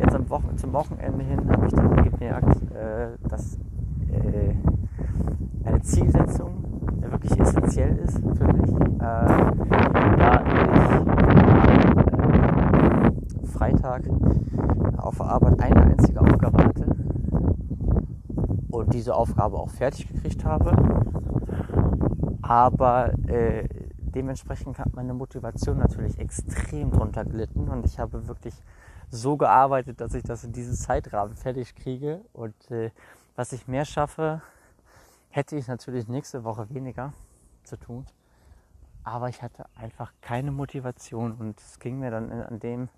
jetzt 0.00 0.14
am 0.14 0.28
Wochen 0.30 0.56
zum 0.56 0.72
Wochenende 0.72 1.24
hin 1.24 1.50
habe 1.50 1.66
ich 1.66 1.72
dann 1.72 2.10
gemerkt, 2.10 2.72
äh, 2.72 3.08
dass 3.28 3.58
äh, 4.10 4.54
eine 5.64 5.82
Zielsetzung 5.82 6.63
wirklich 7.24 7.40
essentiell 7.40 7.96
ist 7.98 8.18
für 8.18 8.52
mich, 8.52 8.70
äh, 8.70 9.26
da 10.18 10.44
ich 10.46 10.56
äh, 13.42 13.46
Freitag 13.46 14.02
auf 14.96 15.16
der 15.16 15.26
Arbeit 15.26 15.60
eine 15.60 15.82
einzige 15.82 16.20
Aufgabe 16.20 16.64
hatte 16.64 16.84
und 18.70 18.92
diese 18.92 19.14
Aufgabe 19.14 19.56
auch 19.58 19.70
fertig 19.70 20.08
gekriegt 20.08 20.44
habe. 20.44 20.76
Aber 22.42 23.14
äh, 23.26 23.68
dementsprechend 23.98 24.78
hat 24.78 24.94
meine 24.94 25.14
Motivation 25.14 25.78
natürlich 25.78 26.18
extrem 26.18 26.90
drunter 26.90 27.24
gelitten 27.24 27.68
und 27.68 27.86
ich 27.86 27.98
habe 27.98 28.28
wirklich 28.28 28.54
so 29.10 29.36
gearbeitet, 29.36 30.00
dass 30.00 30.14
ich 30.14 30.24
das 30.24 30.44
in 30.44 30.52
diesem 30.52 30.74
Zeitrahmen 30.74 31.36
fertig 31.36 31.74
kriege 31.74 32.20
und 32.32 32.70
äh, 32.70 32.90
was 33.36 33.52
ich 33.52 33.66
mehr 33.66 33.84
schaffe, 33.84 34.42
hätte 35.34 35.56
ich 35.56 35.66
natürlich 35.66 36.06
nächste 36.06 36.44
Woche 36.44 36.70
weniger 36.70 37.12
zu 37.64 37.76
tun. 37.76 38.06
Aber 39.02 39.28
ich 39.28 39.42
hatte 39.42 39.66
einfach 39.74 40.12
keine 40.20 40.52
Motivation 40.52 41.32
und 41.32 41.60
es 41.60 41.80
ging 41.80 41.98
mir 41.98 42.12
dann 42.12 42.30
an 42.30 42.60
dem, 42.60 42.88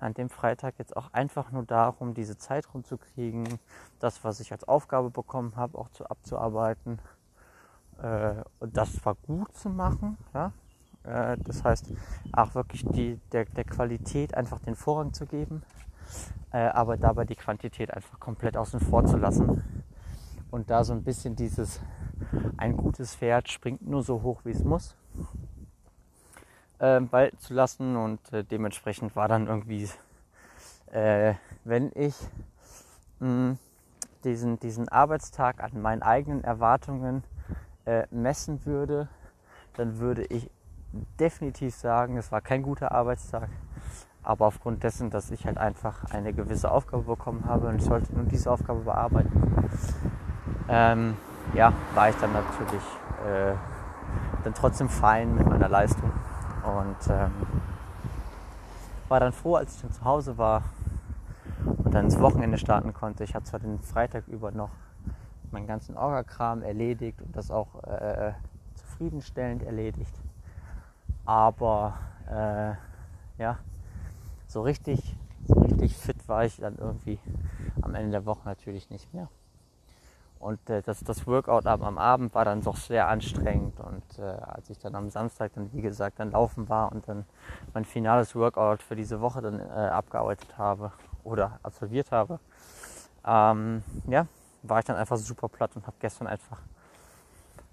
an 0.00 0.12
dem 0.12 0.28
Freitag 0.28 0.74
jetzt 0.78 0.96
auch 0.96 1.12
einfach 1.12 1.52
nur 1.52 1.62
darum, 1.62 2.14
diese 2.14 2.36
Zeit 2.36 2.74
rumzukriegen, 2.74 3.60
das, 4.00 4.24
was 4.24 4.40
ich 4.40 4.50
als 4.50 4.64
Aufgabe 4.64 5.10
bekommen 5.10 5.54
habe, 5.54 5.78
auch 5.78 5.88
zu 5.90 6.04
abzuarbeiten 6.06 6.98
äh, 8.02 8.42
und 8.58 8.76
das 8.76 9.04
war 9.06 9.14
gut 9.14 9.56
zu 9.56 9.70
machen. 9.70 10.18
Ja? 10.34 10.52
Äh, 11.04 11.38
das 11.38 11.62
heißt, 11.62 11.92
auch 12.32 12.56
wirklich 12.56 12.84
die, 12.86 13.20
der, 13.30 13.44
der 13.44 13.64
Qualität 13.64 14.34
einfach 14.34 14.58
den 14.58 14.74
Vorrang 14.74 15.12
zu 15.12 15.26
geben, 15.26 15.62
äh, 16.50 16.58
aber 16.58 16.96
dabei 16.96 17.24
die 17.24 17.36
Quantität 17.36 17.94
einfach 17.94 18.18
komplett 18.18 18.56
außen 18.56 18.80
vor 18.80 19.06
zu 19.06 19.16
lassen 19.16 19.77
und 20.50 20.70
da 20.70 20.84
so 20.84 20.92
ein 20.92 21.02
bisschen 21.02 21.36
dieses, 21.36 21.80
ein 22.56 22.76
gutes 22.76 23.14
Pferd 23.14 23.48
springt 23.50 23.86
nur 23.86 24.02
so 24.02 24.22
hoch, 24.22 24.40
wie 24.44 24.50
es 24.50 24.64
muss, 24.64 24.96
äh, 26.78 27.00
walten 27.10 27.38
zu 27.38 27.54
lassen 27.54 27.96
und 27.96 28.32
äh, 28.32 28.44
dementsprechend 28.44 29.16
war 29.16 29.28
dann 29.28 29.46
irgendwie, 29.46 29.88
äh, 30.92 31.34
wenn 31.64 31.90
ich 31.94 32.14
mh, 33.20 33.28
hm, 33.28 33.58
diesen, 34.24 34.58
diesen 34.58 34.88
Arbeitstag 34.88 35.62
an 35.62 35.80
meinen 35.80 36.02
eigenen 36.02 36.42
Erwartungen 36.44 37.24
äh, 37.84 38.06
messen 38.10 38.64
würde, 38.66 39.08
dann 39.74 39.98
würde 39.98 40.24
ich 40.24 40.50
definitiv 41.20 41.74
sagen, 41.74 42.16
es 42.16 42.32
war 42.32 42.40
kein 42.40 42.62
guter 42.62 42.92
Arbeitstag. 42.92 43.48
Aber 44.22 44.46
aufgrund 44.46 44.82
dessen, 44.82 45.10
dass 45.10 45.30
ich 45.30 45.46
halt 45.46 45.58
einfach 45.58 46.04
eine 46.10 46.32
gewisse 46.32 46.70
Aufgabe 46.70 47.04
bekommen 47.04 47.44
habe 47.46 47.68
und 47.68 47.76
ich 47.76 47.84
sollte 47.84 48.14
nun 48.14 48.28
diese 48.28 48.50
Aufgabe 48.50 48.80
bearbeiten, 48.80 49.30
ähm, 50.68 51.16
ja, 51.54 51.72
war 51.94 52.10
ich 52.10 52.16
dann 52.16 52.32
natürlich 52.32 52.82
äh, 53.26 53.54
dann 54.44 54.54
trotzdem 54.54 54.88
fein 54.88 55.34
mit 55.34 55.46
meiner 55.46 55.68
Leistung. 55.68 56.12
Und 56.64 57.10
ähm, 57.10 57.32
war 59.08 59.20
dann 59.20 59.32
froh, 59.32 59.56
als 59.56 59.76
ich 59.76 59.82
dann 59.82 59.92
zu 59.92 60.04
Hause 60.04 60.38
war 60.38 60.62
und 61.64 61.94
dann 61.94 62.04
ins 62.04 62.20
Wochenende 62.20 62.58
starten 62.58 62.92
konnte. 62.92 63.24
Ich 63.24 63.34
hatte 63.34 63.46
zwar 63.46 63.60
den 63.60 63.80
Freitag 63.80 64.28
über 64.28 64.50
noch 64.50 64.70
meinen 65.50 65.66
ganzen 65.66 65.96
Orga-Kram 65.96 66.62
erledigt 66.62 67.22
und 67.22 67.34
das 67.34 67.50
auch 67.50 67.82
äh, 67.84 68.32
zufriedenstellend 68.74 69.62
erledigt. 69.62 70.14
Aber 71.24 71.94
äh, 72.30 72.74
ja, 73.40 73.58
so 74.46 74.62
richtig, 74.62 75.16
so 75.46 75.54
richtig 75.60 75.96
fit 75.96 76.28
war 76.28 76.44
ich 76.44 76.56
dann 76.56 76.76
irgendwie 76.76 77.18
am 77.80 77.94
Ende 77.94 78.10
der 78.10 78.26
Woche 78.26 78.46
natürlich 78.46 78.90
nicht 78.90 79.12
mehr. 79.14 79.28
Und 80.38 80.70
äh, 80.70 80.82
das, 80.82 81.00
das 81.00 81.26
Workout 81.26 81.66
am, 81.66 81.82
am 81.82 81.98
Abend 81.98 82.34
war 82.34 82.44
dann 82.44 82.62
doch 82.62 82.76
sehr 82.76 83.08
anstrengend. 83.08 83.80
Und 83.80 84.18
äh, 84.18 84.22
als 84.22 84.70
ich 84.70 84.78
dann 84.78 84.94
am 84.94 85.10
Samstag 85.10 85.52
dann, 85.54 85.72
wie 85.72 85.82
gesagt, 85.82 86.20
dann 86.20 86.30
laufen 86.30 86.68
war 86.68 86.92
und 86.92 87.08
dann 87.08 87.24
mein 87.74 87.84
finales 87.84 88.34
Workout 88.34 88.82
für 88.82 88.96
diese 88.96 89.20
Woche 89.20 89.42
dann 89.42 89.60
äh, 89.60 89.62
abgearbeitet 89.62 90.56
habe 90.56 90.92
oder 91.24 91.58
absolviert 91.62 92.12
habe, 92.12 92.38
ähm, 93.26 93.82
ja, 94.06 94.26
war 94.62 94.78
ich 94.78 94.84
dann 94.84 94.96
einfach 94.96 95.16
super 95.16 95.48
platt 95.48 95.74
und 95.74 95.86
habe 95.86 95.96
gestern 96.00 96.26
einfach 96.26 96.60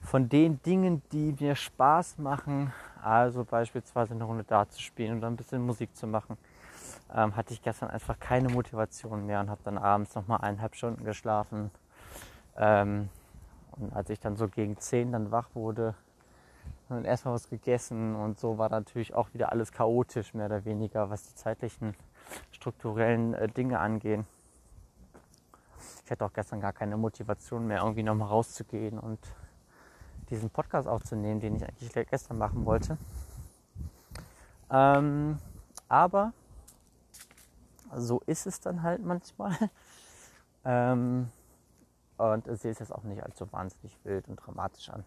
von 0.02 0.30
den 0.30 0.62
Dingen, 0.62 1.02
die 1.12 1.36
mir 1.40 1.56
Spaß 1.56 2.20
machen, 2.20 2.72
also 3.04 3.44
beispielsweise 3.44 4.14
eine 4.14 4.24
Runde 4.24 4.44
Dart 4.44 4.72
zu 4.72 4.82
spielen 4.82 5.18
oder 5.18 5.28
ein 5.28 5.36
bisschen 5.36 5.66
Musik 5.66 5.96
zu 5.96 6.08
machen, 6.08 6.38
ähm, 7.14 7.36
hatte 7.36 7.54
ich 7.54 7.62
gestern 7.62 7.90
einfach 7.90 8.20
keine 8.20 8.50
Motivation 8.50 9.26
mehr 9.26 9.40
und 9.40 9.50
habe 9.50 9.62
dann 9.64 9.78
abends 9.78 10.14
nochmal 10.16 10.42
eineinhalb 10.42 10.76
Stunden 10.76 11.04
geschlafen 11.04 11.72
ähm, 12.58 13.10
und 13.72 13.94
als 13.94 14.10
ich 14.10 14.20
dann 14.20 14.36
so 14.38 14.48
gegen 14.48 14.78
10 14.78 15.12
dann 15.12 15.32
wach 15.32 15.50
wurde, 15.54 15.96
und 16.90 17.06
erstmal 17.06 17.34
was 17.34 17.50
gegessen 17.50 18.16
und 18.16 18.40
so 18.40 18.58
war 18.58 18.70
natürlich 18.70 19.14
auch 19.14 19.34
wieder 19.34 19.52
alles 19.52 19.72
chaotisch, 19.72 20.34
mehr 20.34 20.46
oder 20.46 20.66
weniger, 20.66 21.10
was 21.10 21.24
die 21.24 21.36
zeitlichen, 21.36 21.96
strukturellen 22.52 23.34
äh, 23.34 23.48
Dinge 23.48 23.80
angehen. 23.80 24.26
Ich 26.04 26.12
hatte 26.12 26.26
auch 26.26 26.34
gestern 26.34 26.62
gar 26.62 26.74
keine 26.74 26.98
Motivation 26.98 27.66
mehr, 27.66 27.82
irgendwie 27.82 28.04
nochmal 28.04 28.28
rauszugehen 28.28 29.00
und 29.00 29.20
diesen 30.30 30.50
Podcast 30.52 30.88
aufzunehmen, 30.88 31.40
den 31.40 31.56
ich 31.56 31.64
eigentlich 31.64 32.10
gestern 32.10 32.38
machen 32.38 32.66
wollte. 32.66 32.98
Ähm, 34.70 35.40
aber 35.88 36.34
so 37.96 38.22
ist 38.26 38.46
es 38.46 38.60
dann 38.60 38.84
halt 38.84 39.04
manchmal. 39.04 39.56
ähm, 40.66 41.32
und 42.18 42.46
sehe 42.58 42.72
es 42.72 42.80
jetzt 42.80 42.94
auch 42.94 43.04
nicht 43.04 43.24
allzu 43.24 43.52
wahnsinnig 43.52 43.98
wild 44.04 44.28
und 44.28 44.38
dramatisch 44.38 44.90
an. 44.90 45.04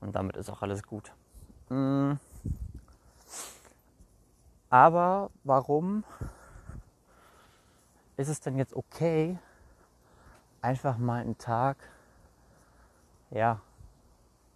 Und 0.00 0.14
damit 0.14 0.36
ist 0.36 0.50
auch 0.50 0.62
alles 0.62 0.82
gut. 0.82 1.12
Mm. 1.68 2.14
Aber 4.70 5.30
warum 5.44 6.04
ist 8.16 8.28
es 8.28 8.40
denn 8.40 8.56
jetzt 8.56 8.74
okay, 8.74 9.38
einfach 10.62 10.98
mal 10.98 11.20
einen 11.20 11.38
Tag, 11.38 11.76
ja, 13.30 13.60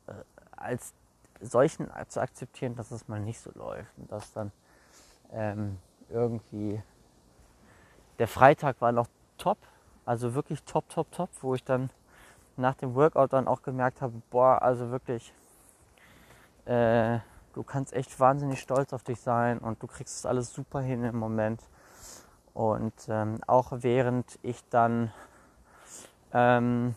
äh, 0.06 0.12
als 0.52 0.94
solchen 1.40 1.90
zu 2.08 2.20
akzeptieren, 2.20 2.75
dass 2.76 2.90
es 2.90 3.08
mal 3.08 3.20
nicht 3.20 3.40
so 3.40 3.50
läuft 3.54 3.96
und 3.99 4.11
dass 4.11 4.32
dann 4.32 4.52
ähm, 5.32 5.78
irgendwie 6.08 6.82
der 8.18 8.28
Freitag 8.28 8.80
war 8.80 8.92
noch 8.92 9.08
top, 9.38 9.58
also 10.06 10.34
wirklich 10.34 10.62
top, 10.64 10.88
top, 10.88 11.11
top, 11.12 11.30
wo 11.40 11.54
ich 11.54 11.64
dann 11.64 11.90
nach 12.56 12.75
dem 12.75 12.94
Workout 12.94 13.32
dann 13.32 13.49
auch 13.49 13.62
gemerkt 13.62 14.00
habe, 14.00 14.20
boah, 14.30 14.62
also 14.62 14.90
wirklich, 14.90 15.32
äh, 16.66 17.18
du 17.52 17.62
kannst 17.62 17.92
echt 17.92 18.18
wahnsinnig 18.20 18.61
stolz 18.61 18.92
auf 18.92 19.02
dich 19.02 19.20
sein 19.20 19.58
und 19.58 19.82
du 19.82 19.87
kriegst 19.87 20.18
es 20.18 20.26
alles 20.26 20.52
super 20.52 20.80
hin 20.80 21.04
im 21.04 21.16
Moment. 21.16 21.61
Und 22.52 22.94
ähm, 23.09 23.40
auch 23.46 23.72
während 23.72 24.38
ich 24.42 24.62
dann 24.68 25.12
ähm, 26.33 26.94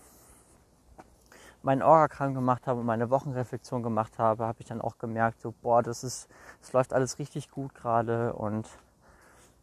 meinen 1.63 1.81
Orga-Kram 1.81 2.33
gemacht 2.35 2.67
habe 2.67 2.79
und 2.81 2.85
meine 2.85 3.09
Wochenreflexion 3.09 3.81
gemacht 3.81 4.19
habe, 4.19 4.45
habe 4.45 4.59
ich 4.59 4.67
dann 4.67 4.81
auch 4.81 4.97
gemerkt, 4.99 5.41
so, 5.41 5.53
boah, 5.61 5.81
das 5.81 6.03
ist, 6.03 6.29
es 6.61 6.73
läuft 6.73 6.93
alles 6.93 7.17
richtig 7.17 7.49
gut 7.49 7.73
gerade 7.73 8.33
und 8.33 8.67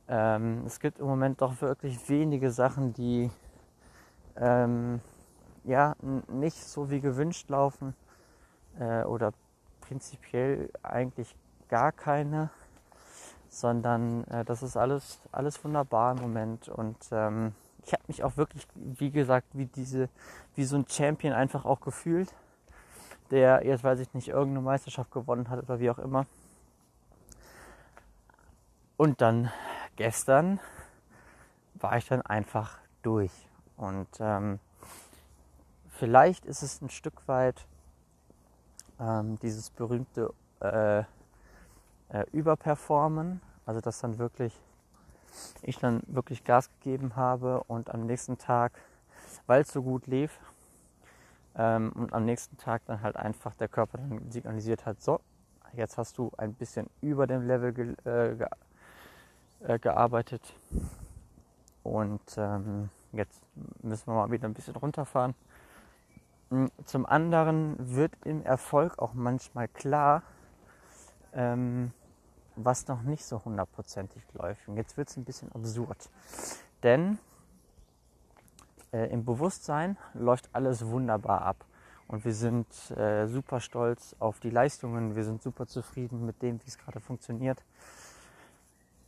ähm, 0.09 0.63
es 0.67 0.81
gibt 0.81 0.99
im 0.99 1.07
Moment 1.07 1.41
doch 1.41 1.61
wirklich 1.61 2.09
wenige 2.09 2.51
Sachen, 2.51 2.93
die 2.93 3.31
ähm, 4.37 5.01
ja 5.65 5.95
nicht 6.29 6.63
so 6.63 6.91
wie 6.91 7.01
gewünscht 7.01 7.49
laufen 7.49 7.95
äh, 8.79 9.05
oder 9.05 9.33
prinzipiell 9.81 10.71
eigentlich 10.83 11.35
gar 11.69 11.93
keine, 11.93 12.51
sondern 13.49 14.25
äh, 14.25 14.45
das 14.45 14.63
ist 14.63 14.77
alles 14.77 15.21
alles 15.33 15.63
wunderbar 15.65 16.13
im 16.13 16.23
Moment 16.23 16.69
und 16.69 16.99
ähm, 17.13 17.55
ich 17.87 17.93
habe 17.93 18.03
mich 18.09 18.25
auch 18.25 18.37
wirklich, 18.37 18.67
wie 18.75 19.11
gesagt, 19.11 19.49
wie 19.53 19.67
diese, 19.67 20.09
wie 20.55 20.65
so 20.65 20.77
ein 20.77 20.87
Champion 20.89 21.35
einfach 21.35 21.65
auch 21.65 21.81
gefühlt, 21.81 22.35
der 23.31 23.65
jetzt 23.65 23.85
weiß 23.85 24.01
ich 24.01 24.13
nicht 24.15 24.29
irgendeine 24.29 24.63
Meisterschaft 24.63 25.11
gewonnen 25.11 25.51
hat 25.51 25.63
oder 25.63 25.81
wie 25.81 25.91
auch 25.91 25.99
immer. 25.99 26.27
Und 28.97 29.21
dann 29.21 29.51
gestern 29.97 30.61
war 31.75 31.97
ich 31.97 32.07
dann 32.07 32.23
einfach 32.23 32.79
durch. 33.03 33.33
Und 33.77 34.09
ähm, 34.21 34.61
vielleicht 35.89 36.45
ist 36.45 36.63
es 36.63 36.81
ein 36.81 36.91
Stück 36.91 37.27
weit 37.27 37.67
ähm, 39.01 39.39
dieses 39.41 39.71
berühmte 39.71 40.33
äh, 40.61 41.01
äh, 41.01 41.05
Überperformen, 42.33 43.41
also 43.67 43.81
dass 43.81 44.01
dann 44.01 44.19
wirklich 44.19 44.59
ich 45.63 45.79
dann 45.79 46.03
wirklich 46.07 46.45
Gas 46.45 46.71
gegeben 46.79 47.17
habe 47.17 47.65
und 47.65 47.91
am 47.93 48.07
nächsten 48.07 48.39
Tag, 48.39 48.73
weil 49.47 49.63
es 49.63 49.73
so 49.73 49.83
gut 49.83 50.07
lief, 50.07 50.39
ähm, 51.57 51.93
und 51.93 52.13
am 52.13 52.25
nächsten 52.25 52.57
Tag 52.57 52.83
dann 52.87 53.03
halt 53.03 53.17
einfach 53.17 53.55
der 53.55 53.69
Körper 53.69 53.99
dann 53.99 54.31
signalisiert 54.31 54.87
hat, 54.87 55.03
so, 55.03 55.21
jetzt 55.73 55.99
hast 55.99 56.19
du 56.19 56.31
ein 56.37 56.55
bisschen 56.55 56.89
über 57.01 57.27
dem 57.27 57.47
Level 57.47 57.97
äh, 58.05 58.37
ge 58.37 58.47
äh, 59.65 59.79
gearbeitet. 59.79 60.43
Und 61.83 62.23
ähm, 62.37 62.91
jetzt 63.13 63.43
müssen 63.83 64.07
wir 64.07 64.15
mal 64.15 64.31
wieder 64.31 64.49
ein 64.49 64.55
bisschen 64.55 64.77
runterfahren. 64.77 65.35
Hm, 66.51 66.71
zum 66.85 67.07
anderen 67.07 67.77
wird 67.79 68.13
im 68.25 68.43
Erfolg 68.43 68.99
auch 68.99 69.15
manchmal 69.15 69.69
klar, 69.69 70.23
ähm, 71.33 71.93
was 72.57 72.87
noch 72.89 73.03
nicht 73.03 73.25
so 73.25 73.45
hundertprozentig 73.45 74.23
läuft. 74.35 74.69
Und 74.69 74.77
jetzt 74.77 74.97
wird 74.97 75.09
es 75.09 75.17
ein 75.17 75.25
bisschen 75.25 75.51
absurd. 75.53 76.11
Denn 76.83 77.19
äh, 78.93 79.11
im 79.11 79.25
Bewusstsein 79.25 79.97
läuft 80.13 80.49
alles 80.53 80.87
wunderbar 80.87 81.43
ab. 81.43 81.65
Und 82.07 82.25
wir 82.25 82.35
sind 82.35 82.67
äh, 82.93 83.27
super 83.27 83.61
stolz 83.61 84.15
auf 84.19 84.39
die 84.41 84.51
Leistungen. 84.51 85.17
Wir 85.17 85.25
sind 85.25 85.43
super 85.43 85.67
zufrieden 85.67 86.27
mit 86.27 86.43
dem, 86.43 86.61
wie 86.61 86.69
es 86.69 86.79
gerade 86.79 87.01
funktioniert. 87.01 87.63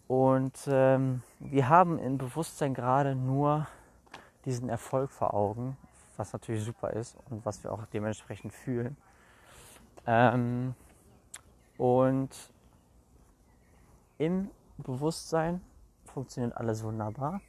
Und 0.08 0.56
ähm, 0.68 1.22
wir 1.40 1.68
haben 1.68 1.98
im 1.98 2.18
Bewusstsein 2.18 2.74
gerade 2.74 3.16
nur 3.16 3.66
diesen 4.44 4.68
Erfolg 4.68 5.10
vor 5.10 5.34
Augen, 5.34 5.76
was 6.16 6.32
natürlich 6.32 6.64
super 6.64 6.90
ist 6.90 7.16
und 7.28 7.44
was 7.44 7.62
wir 7.64 7.72
auch 7.72 7.84
dementsprechend 7.86 8.52
fühlen. 8.52 8.96
Ähm, 10.06 10.74
und 11.76 12.30
im 14.18 14.50
Bewusstsein 14.78 15.60
funktioniert 16.04 16.56
alles 16.56 16.84
wunderbar, 16.84 17.40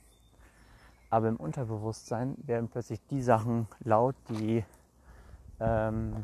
aber 1.12 1.28
im 1.28 1.38
Unterbewusstsein 1.38 2.36
werden 2.40 2.70
plötzlich 2.70 3.00
die 3.12 3.22
Sachen 3.22 3.68
laut, 3.82 4.16
die, 4.30 4.66
ähm, 5.60 6.16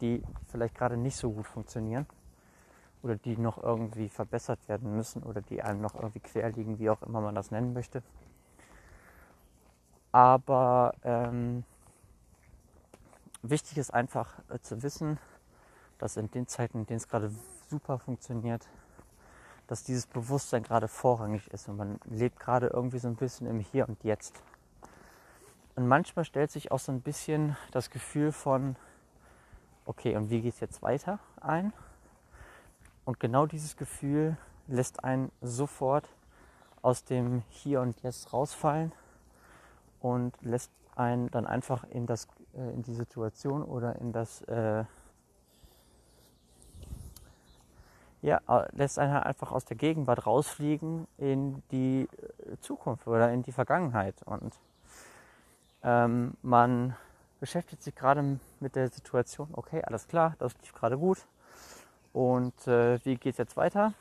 die 0.00 0.22
vielleicht 0.48 0.74
gerade 0.74 0.96
nicht 0.96 1.16
so 1.16 1.30
gut 1.30 1.46
funktionieren 1.46 2.06
oder 3.04 3.16
die 3.16 3.36
noch 3.36 3.62
irgendwie 3.62 4.08
verbessert 4.08 4.66
werden 4.66 4.96
müssen 4.96 5.22
oder 5.22 5.42
die 5.42 5.62
einem 5.62 5.82
noch 5.82 5.94
irgendwie 5.94 6.20
quer 6.20 6.50
liegen, 6.50 6.78
wie 6.78 6.88
auch 6.88 7.02
immer 7.02 7.20
man 7.20 7.34
das 7.34 7.50
nennen 7.50 7.74
möchte. 7.74 8.02
Aber 10.10 10.94
ähm, 11.04 11.64
wichtig 13.42 13.76
ist 13.76 13.92
einfach 13.92 14.38
äh, 14.48 14.58
zu 14.58 14.82
wissen, 14.82 15.18
dass 15.98 16.16
in 16.16 16.30
den 16.30 16.48
Zeiten, 16.48 16.78
in 16.78 16.86
denen 16.86 16.96
es 16.96 17.08
gerade 17.08 17.30
super 17.68 17.98
funktioniert, 17.98 18.66
dass 19.66 19.84
dieses 19.84 20.06
Bewusstsein 20.06 20.62
gerade 20.62 20.88
vorrangig 20.88 21.52
ist 21.52 21.68
und 21.68 21.76
man 21.76 22.00
lebt 22.04 22.40
gerade 22.40 22.68
irgendwie 22.68 22.98
so 22.98 23.08
ein 23.08 23.16
bisschen 23.16 23.46
im 23.46 23.60
Hier 23.60 23.86
und 23.86 24.02
Jetzt. 24.02 24.42
Und 25.76 25.88
manchmal 25.88 26.24
stellt 26.24 26.50
sich 26.50 26.72
auch 26.72 26.78
so 26.78 26.92
ein 26.92 27.00
bisschen 27.00 27.56
das 27.70 27.90
Gefühl 27.90 28.32
von, 28.32 28.76
okay, 29.84 30.16
und 30.16 30.30
wie 30.30 30.40
geht 30.40 30.54
es 30.54 30.60
jetzt 30.60 30.82
weiter 30.82 31.18
ein? 31.40 31.72
Und 33.04 33.20
genau 33.20 33.46
dieses 33.46 33.76
Gefühl 33.76 34.36
lässt 34.66 35.04
einen 35.04 35.30
sofort 35.42 36.08
aus 36.82 37.04
dem 37.04 37.42
Hier 37.48 37.80
und 37.80 38.02
Jetzt 38.02 38.32
rausfallen 38.32 38.92
und 40.00 40.34
lässt 40.42 40.70
einen 40.96 41.30
dann 41.30 41.46
einfach 41.46 41.84
in, 41.90 42.06
das, 42.06 42.28
äh, 42.54 42.72
in 42.72 42.82
die 42.82 42.94
Situation 42.94 43.62
oder 43.62 43.96
in 43.96 44.12
das, 44.12 44.42
äh, 44.42 44.84
ja, 48.22 48.40
lässt 48.72 48.98
einen 48.98 49.12
halt 49.12 49.26
einfach 49.26 49.52
aus 49.52 49.64
der 49.64 49.76
Gegenwart 49.76 50.26
rausfliegen 50.26 51.06
in 51.18 51.62
die 51.70 52.08
äh, 52.08 52.56
Zukunft 52.60 53.06
oder 53.06 53.32
in 53.32 53.42
die 53.42 53.52
Vergangenheit. 53.52 54.22
Und 54.24 54.54
ähm, 55.82 56.34
man 56.42 56.96
beschäftigt 57.40 57.82
sich 57.82 57.94
gerade 57.94 58.38
mit 58.60 58.76
der 58.76 58.88
Situation, 58.88 59.48
okay, 59.52 59.82
alles 59.82 60.08
klar, 60.08 60.34
das 60.38 60.54
lief 60.62 60.72
gerade 60.72 60.96
gut. 60.96 61.26
Und 62.14 62.68
äh, 62.68 63.04
wie 63.04 63.16
geht 63.16 63.32
es 63.32 63.38
jetzt 63.38 63.56
weiter? 63.56 63.92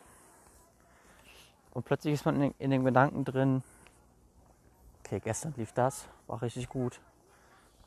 Und 1.71 1.84
plötzlich 1.84 2.13
ist 2.13 2.26
man 2.26 2.39
in, 2.39 2.54
in 2.60 2.69
dem 2.69 2.86
Gedanken 2.86 3.26
drin, 3.26 3.63
okay, 4.99 5.19
gestern 5.19 5.56
lief 5.58 5.73
das, 5.73 6.06
war 6.28 6.41
richtig 6.43 6.69
gut. 6.69 7.02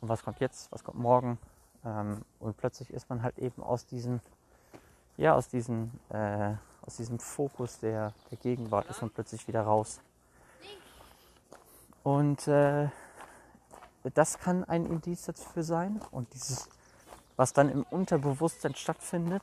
Und 0.01 0.09
was 0.09 0.25
kommt 0.25 0.41
jetzt? 0.41 0.71
Was 0.73 0.83
kommt 0.83 0.99
morgen? 0.99 1.39
Ähm, 1.85 2.23
und 2.41 2.57
plötzlich 2.57 2.91
ist 2.91 3.09
man 3.09 3.23
halt 3.23 3.39
eben 3.39 3.63
aus 3.63 3.87
diesem, 3.87 4.19
ja, 5.17 5.33
aus 5.33 5.47
diesem, 5.47 5.93
äh, 6.09 6.55
aus 6.85 6.97
diesem 6.97 7.21
Fokus 7.21 7.79
der, 7.79 8.13
der 8.33 8.39
Gegenwart 8.39 8.91
ist 8.91 9.01
man 9.01 9.11
plötzlich 9.11 9.47
wieder 9.47 9.63
raus. 9.63 10.01
Und 12.03 12.49
äh, 12.49 12.89
das 14.15 14.41
kann 14.41 14.65
ein 14.65 14.87
Indiz 14.87 15.27
dafür 15.27 15.63
sein. 15.63 16.01
Und 16.11 16.35
dieses, 16.35 16.69
was 17.37 17.53
dann 17.53 17.69
im 17.69 17.85
Unterbewusstsein 17.85 18.75
stattfindet, 18.75 19.43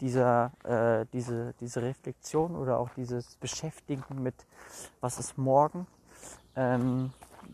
dieser, 0.00 0.52
äh, 0.64 1.06
diese, 1.12 1.54
diese 1.60 1.82
Reflexion 1.82 2.56
oder 2.56 2.78
auch 2.78 2.90
dieses 2.96 3.36
Beschäftigen 3.36 4.22
mit, 4.22 4.34
was 5.00 5.18
ist 5.18 5.38
morgen, 5.38 5.86
ähm, 6.56 7.12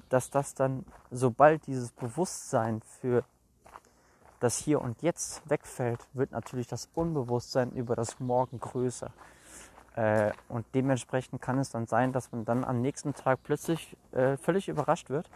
dass 0.09 0.30
das 0.30 0.54
dann, 0.54 0.85
sobald 1.11 1.66
dieses 1.66 1.92
Bewusstsein 1.92 2.80
für 3.00 3.24
das 4.40 4.59
Hier 4.59 4.80
und 4.80 5.02
Jetzt 5.02 5.48
wegfällt, 5.48 6.00
wird 6.12 6.32
natürlich 6.32 6.66
das 6.66 6.88
Unbewusstsein 6.94 7.72
über 7.72 7.96
das 7.96 8.20
Morgen 8.20 8.61
größer. 8.61 9.11
Äh, 9.96 10.32
und 10.48 10.66
dementsprechend 10.74 11.40
kann 11.40 11.59
es 11.59 11.70
dann 11.70 11.87
sein, 11.87 12.12
dass 12.12 12.30
man 12.32 12.44
dann 12.44 12.64
am 12.64 12.82
nächsten 12.82 13.14
Tag 13.14 13.40
plötzlich 13.42 13.96
äh, 14.12 14.37
völlig 14.37 14.68
überrascht 14.68 15.09
wird 15.09 15.30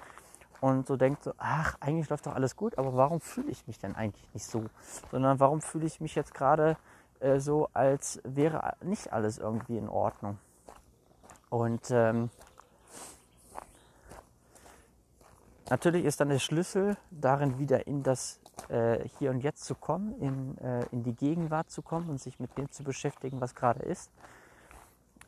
und 0.61 0.87
so 0.87 0.97
denkt 0.97 1.25
so, 1.25 1.33
ach, 1.39 1.77
eigentlich 1.81 2.11
läuft 2.11 2.27
doch 2.27 2.35
alles 2.35 2.57
gut, 2.57 2.77
aber 2.77 2.95
warum 2.95 3.21
fühle 3.21 3.51
ich 3.51 3.67
mich 3.67 3.79
denn 3.79 3.97
eigentlich 3.97 4.29
nicht 4.35 4.45
so? 4.45 4.65
Sondern 5.11 5.41
warum 5.41 5.63
fühle 5.63 5.87
ich 5.87 6.01
mich 6.01 6.15
jetzt 6.15 6.35
gerade 6.35 6.77
äh, 7.21 7.41
so, 7.41 7.69
als 7.73 8.21
wäre 8.25 8.75
nicht 8.83 9.13
alles 9.13 9.39
irgendwie 9.39 9.77
in 9.77 9.89
Ordnung? 9.89 10.39
Und 11.49 11.91
ähm, 11.91 12.31
natürlich 15.69 16.05
ist 16.05 16.21
dann 16.21 16.29
der 16.29 16.39
Schlüssel 16.39 16.97
darin, 17.11 17.59
wieder 17.59 17.87
in 17.87 18.03
das 18.03 18.41
äh, 18.69 19.09
Hier 19.19 19.31
und 19.31 19.41
Jetzt 19.41 19.65
zu 19.65 19.75
kommen, 19.75 20.19
in, 20.21 20.59
äh, 20.59 20.87
in 20.93 21.03
die 21.03 21.15
Gegenwart 21.15 21.71
zu 21.71 21.83
kommen 21.83 22.09
und 22.09 22.21
sich 22.21 22.39
mit 22.39 22.57
dem 22.57 22.71
zu 22.71 22.85
beschäftigen, 22.85 23.41
was 23.41 23.55
gerade 23.55 23.81
ist. 23.83 24.11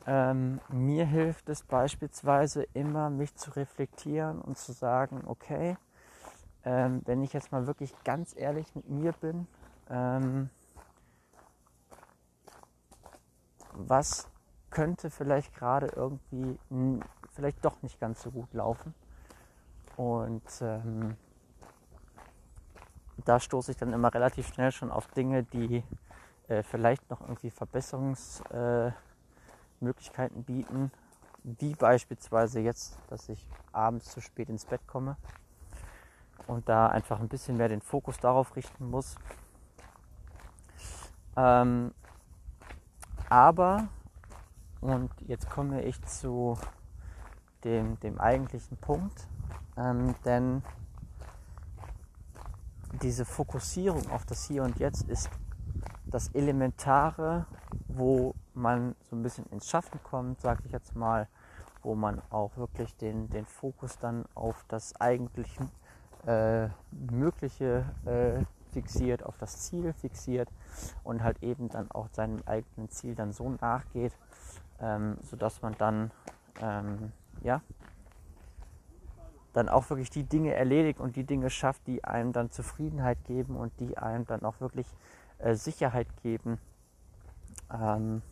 Ähm, 0.05 0.59
mir 0.69 1.05
hilft 1.05 1.47
es 1.49 1.63
beispielsweise 1.63 2.63
immer, 2.73 3.09
mich 3.09 3.35
zu 3.35 3.51
reflektieren 3.51 4.41
und 4.41 4.57
zu 4.57 4.73
sagen, 4.73 5.23
okay, 5.25 5.77
ähm, 6.65 7.01
wenn 7.05 7.21
ich 7.21 7.33
jetzt 7.33 7.51
mal 7.51 7.67
wirklich 7.67 7.93
ganz 8.03 8.33
ehrlich 8.35 8.73
mit 8.75 8.89
mir 8.89 9.13
bin, 9.13 9.47
ähm, 9.89 10.49
was 13.75 14.27
könnte 14.69 15.09
vielleicht 15.09 15.53
gerade 15.55 15.87
irgendwie 15.87 16.57
vielleicht 17.31 17.63
doch 17.63 17.81
nicht 17.81 17.99
ganz 17.99 18.21
so 18.21 18.31
gut 18.31 18.53
laufen. 18.53 18.93
Und 19.95 20.43
ähm, 20.61 21.15
da 23.23 23.39
stoße 23.39 23.71
ich 23.71 23.77
dann 23.77 23.93
immer 23.93 24.13
relativ 24.13 24.47
schnell 24.47 24.71
schon 24.71 24.91
auf 24.91 25.07
Dinge, 25.07 25.43
die 25.43 25.83
äh, 26.47 26.63
vielleicht 26.63 27.09
noch 27.09 27.21
irgendwie 27.21 27.51
Verbesserungs... 27.51 28.41
Äh, 28.51 28.91
bieten, 30.43 30.91
wie 31.43 31.75
beispielsweise 31.75 32.61
jetzt, 32.61 32.97
dass 33.09 33.27
ich 33.29 33.45
abends 33.71 34.11
zu 34.11 34.21
spät 34.21 34.49
ins 34.49 34.65
Bett 34.65 34.87
komme 34.87 35.17
und 36.47 36.69
da 36.69 36.87
einfach 36.87 37.19
ein 37.19 37.27
bisschen 37.27 37.57
mehr 37.57 37.67
den 37.67 37.81
Fokus 37.81 38.17
darauf 38.17 38.55
richten 38.55 38.89
muss. 38.89 39.15
Ähm, 41.35 41.93
aber, 43.33 43.87
und 44.79 45.09
jetzt 45.21 45.49
komme 45.49 45.81
ich 45.81 45.99
zu 46.03 46.55
dem, 47.63 47.99
dem 48.01 48.19
eigentlichen 48.19 48.77
Punkt, 48.77 49.27
ähm, 49.75 50.13
denn 50.23 50.61
diese 53.01 53.25
Fokussierung 53.25 54.07
auf 54.11 54.23
das 54.27 54.45
Hier 54.45 54.61
und 54.61 54.77
Jetzt 54.77 55.09
ist 55.09 55.31
das 56.05 56.27
Elementare, 56.35 57.47
wo 57.87 58.35
man 58.53 58.95
so 59.09 59.15
ein 59.15 59.23
bisschen 59.23 59.47
ins 59.47 59.67
Schaffen 59.67 59.99
kommt, 60.03 60.39
sage 60.39 60.61
ich 60.65 60.71
jetzt 60.71 60.95
mal, 60.95 61.27
wo 61.81 61.95
man 61.95 62.21
auch 62.29 62.55
wirklich 62.55 62.95
den, 62.97 63.31
den 63.31 63.47
Fokus 63.47 63.97
dann 63.97 64.25
auf 64.35 64.63
das 64.67 64.95
eigentliche 65.01 65.67
äh, 66.27 66.67
Mögliche 66.91 67.83
äh, 68.05 68.45
fixiert, 68.73 69.23
auf 69.23 69.37
das 69.37 69.61
Ziel 69.61 69.93
fixiert 69.93 70.49
und 71.03 71.23
halt 71.23 71.41
eben 71.43 71.69
dann 71.69 71.89
auch 71.91 72.07
seinem 72.11 72.41
eigenen 72.45 72.89
Ziel 72.89 73.15
dann 73.15 73.31
so 73.31 73.49
nachgeht, 73.61 74.13
ähm, 74.79 75.17
sodass 75.23 75.61
man 75.61 75.75
dann 75.77 76.11
ähm, 76.61 77.11
ja 77.41 77.61
dann 79.53 79.69
auch 79.69 79.89
wirklich 79.89 80.09
die 80.09 80.23
Dinge 80.23 80.53
erledigt 80.55 80.99
und 80.99 81.15
die 81.15 81.23
Dinge 81.23 81.49
schafft, 81.49 81.85
die 81.85 82.03
einem 82.03 82.33
dann 82.33 82.49
Zufriedenheit 82.49 83.23
geben 83.25 83.55
und 83.55 83.71
die 83.79 83.97
einem 83.97 84.25
dann 84.25 84.43
auch 84.43 84.59
wirklich 84.59 84.87
äh, 85.37 85.53
Sicherheit 85.53 86.07
geben. 86.23 86.57
Ähm, 87.71 88.23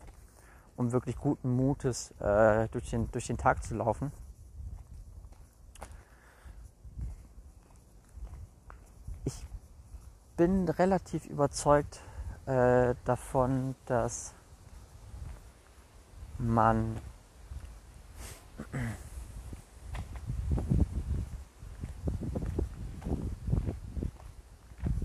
um 0.76 0.92
wirklich 0.92 1.16
guten 1.16 1.54
Mutes 1.54 2.12
äh, 2.20 2.68
durch, 2.68 2.90
den, 2.90 3.10
durch 3.10 3.26
den 3.26 3.36
Tag 3.36 3.62
zu 3.62 3.76
laufen. 3.76 4.10
Bin 10.42 10.68
relativ 10.68 11.26
überzeugt 11.26 12.00
äh, 12.46 12.96
davon, 13.04 13.76
dass 13.86 14.34
man 16.36 16.96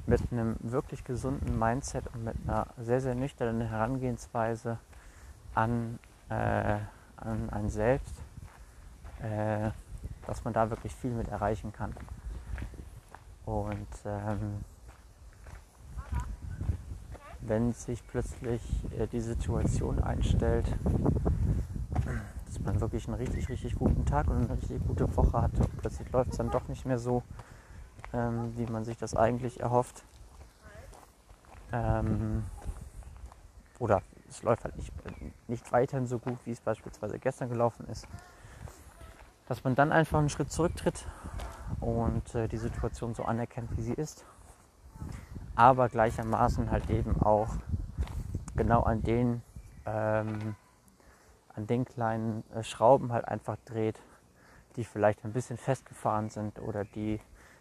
mit 0.08 0.22
einem 0.32 0.56
wirklich 0.62 1.04
gesunden 1.04 1.60
Mindset 1.60 2.08
und 2.16 2.24
mit 2.24 2.36
einer 2.48 2.66
sehr, 2.80 3.00
sehr 3.00 3.14
nüchternen 3.14 3.68
Herangehensweise 3.68 4.80
an, 5.54 6.00
äh, 6.30 6.80
an 7.18 7.52
ein 7.52 7.70
Selbst, 7.70 8.16
äh, 9.22 9.70
dass 10.26 10.44
man 10.44 10.54
da 10.56 10.72
wirklich 10.72 10.96
viel 10.96 11.12
mit 11.12 11.28
erreichen 11.28 11.72
kann. 11.72 11.96
Und 13.46 13.88
ähm, 14.04 14.64
wenn 17.48 17.74
sich 17.74 18.06
plötzlich 18.06 18.62
äh, 18.98 19.08
die 19.08 19.22
Situation 19.22 20.00
einstellt, 20.00 20.66
dass 22.46 22.60
man 22.60 22.80
wirklich 22.82 23.08
einen 23.08 23.16
richtig, 23.16 23.50
richtig 23.50 23.76
guten 23.76 24.06
Tag 24.06 24.28
und 24.28 24.38
eine 24.38 24.50
richtig 24.50 24.86
gute 24.86 25.16
Woche 25.16 25.42
hat. 25.42 25.58
Und 25.60 25.78
plötzlich 25.78 26.12
läuft 26.12 26.32
es 26.32 26.38
dann 26.38 26.52
doch 26.52 26.68
nicht 26.68 26.86
mehr 26.86 27.00
so, 27.00 27.24
ähm, 28.14 28.54
wie 28.58 28.66
man 28.66 28.84
sich 28.84 28.98
das 28.98 29.16
eigentlich 29.16 29.60
erhofft. 29.60 30.04
Ähm, 31.72 32.44
oder 33.80 34.02
es 34.30 34.44
läuft 34.44 34.64
halt 34.64 34.76
nicht, 34.78 34.92
nicht 35.48 35.72
weiterhin 35.72 36.08
so 36.08 36.20
gut, 36.20 36.38
wie 36.46 36.52
es 36.52 36.62
beispielsweise 36.62 37.20
gestern 37.20 37.50
gelaufen 37.50 37.88
ist, 37.90 38.08
dass 39.48 39.64
man 39.64 39.76
dann 39.76 39.92
einfach 39.92 40.20
einen 40.20 40.30
Schritt 40.30 40.52
zurücktritt 40.52 41.06
und 41.80 42.36
äh, 42.36 42.48
die 42.48 42.58
Situation 42.58 43.14
so 43.14 43.24
anerkennt, 43.24 43.76
wie 43.78 43.82
sie 43.82 43.94
ist, 43.94 44.26
aber 45.58 45.90
gleichermaßen 45.90 46.70
halt 46.70 46.88
eben 46.92 47.20
auch 47.20 47.56
genau 48.56 48.84
an 48.84 49.02
den, 49.02 49.42
ähm, 49.88 50.56
an 51.56 51.66
den 51.66 51.84
kleinen 51.84 52.44
äh, 52.52 52.64
Schrauben 52.64 53.12
halt 53.12 53.28
einfach 53.28 53.58
dreht, 53.66 54.00
die 54.76 54.84
vielleicht 54.84 55.26
ein 55.26 55.34
bisschen 55.34 55.58
festgefahren 55.58 56.30
sind 56.30 56.60
oder 56.60 56.86
die 56.86 57.20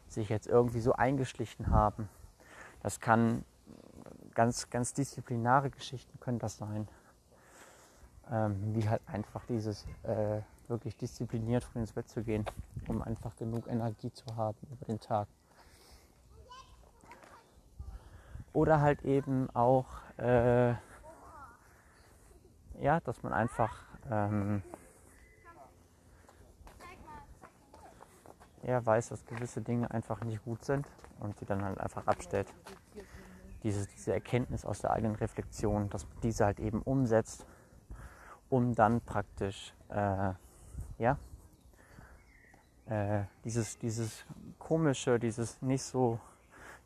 sich 0.08 0.28
jetzt 0.28 0.46
irgendwie 0.46 0.80
so 0.80 0.92
eingeschlichen 0.92 1.70
haben. 1.70 2.10
Das 2.82 3.00
kann 3.00 3.44
ganz, 4.34 4.68
ganz 4.68 4.92
disziplinare 4.92 5.70
Geschichten 5.70 6.20
können 6.20 6.38
das 6.38 6.58
sein. 6.58 6.86
Ähm, 8.30 8.74
wie 8.74 8.86
halt 8.86 9.00
einfach 9.06 9.42
dieses 9.48 9.86
äh, 10.02 10.42
wirklich 10.68 10.98
diszipliniert 10.98 11.64
früh 11.64 11.78
ins 11.78 11.92
Bett 11.92 12.10
zu 12.10 12.22
gehen, 12.22 12.44
um 12.88 13.00
einfach 13.00 13.34
genug 13.36 13.66
Energie 13.68 14.12
zu 14.12 14.36
haben 14.36 14.58
über 14.70 14.84
den 14.84 15.00
Tag. 15.00 15.28
Oder 18.56 18.80
halt 18.80 19.02
eben 19.02 19.50
auch, 19.50 19.84
äh, 20.16 20.70
ja, 22.80 23.00
dass 23.04 23.22
man 23.22 23.34
einfach 23.34 23.82
ähm, 24.10 24.62
ja, 28.62 28.86
weiß, 28.86 29.10
dass 29.10 29.26
gewisse 29.26 29.60
Dinge 29.60 29.90
einfach 29.90 30.22
nicht 30.22 30.42
gut 30.42 30.64
sind 30.64 30.86
und 31.20 31.36
sie 31.38 31.44
dann 31.44 31.62
halt 31.62 31.78
einfach 31.78 32.06
abstellt. 32.06 32.46
diese, 33.62 33.86
diese 33.88 34.14
Erkenntnis 34.14 34.64
aus 34.64 34.80
der 34.80 34.92
eigenen 34.92 35.16
Reflexion, 35.16 35.90
dass 35.90 36.08
man 36.08 36.18
diese 36.22 36.46
halt 36.46 36.58
eben 36.58 36.80
umsetzt, 36.80 37.44
um 38.48 38.74
dann 38.74 39.02
praktisch 39.02 39.74
äh, 39.90 40.32
ja, 40.96 41.18
äh, 42.86 43.24
dieses, 43.44 43.76
dieses 43.76 44.24
komische, 44.58 45.18
dieses 45.18 45.60
nicht 45.60 45.82
so 45.82 46.18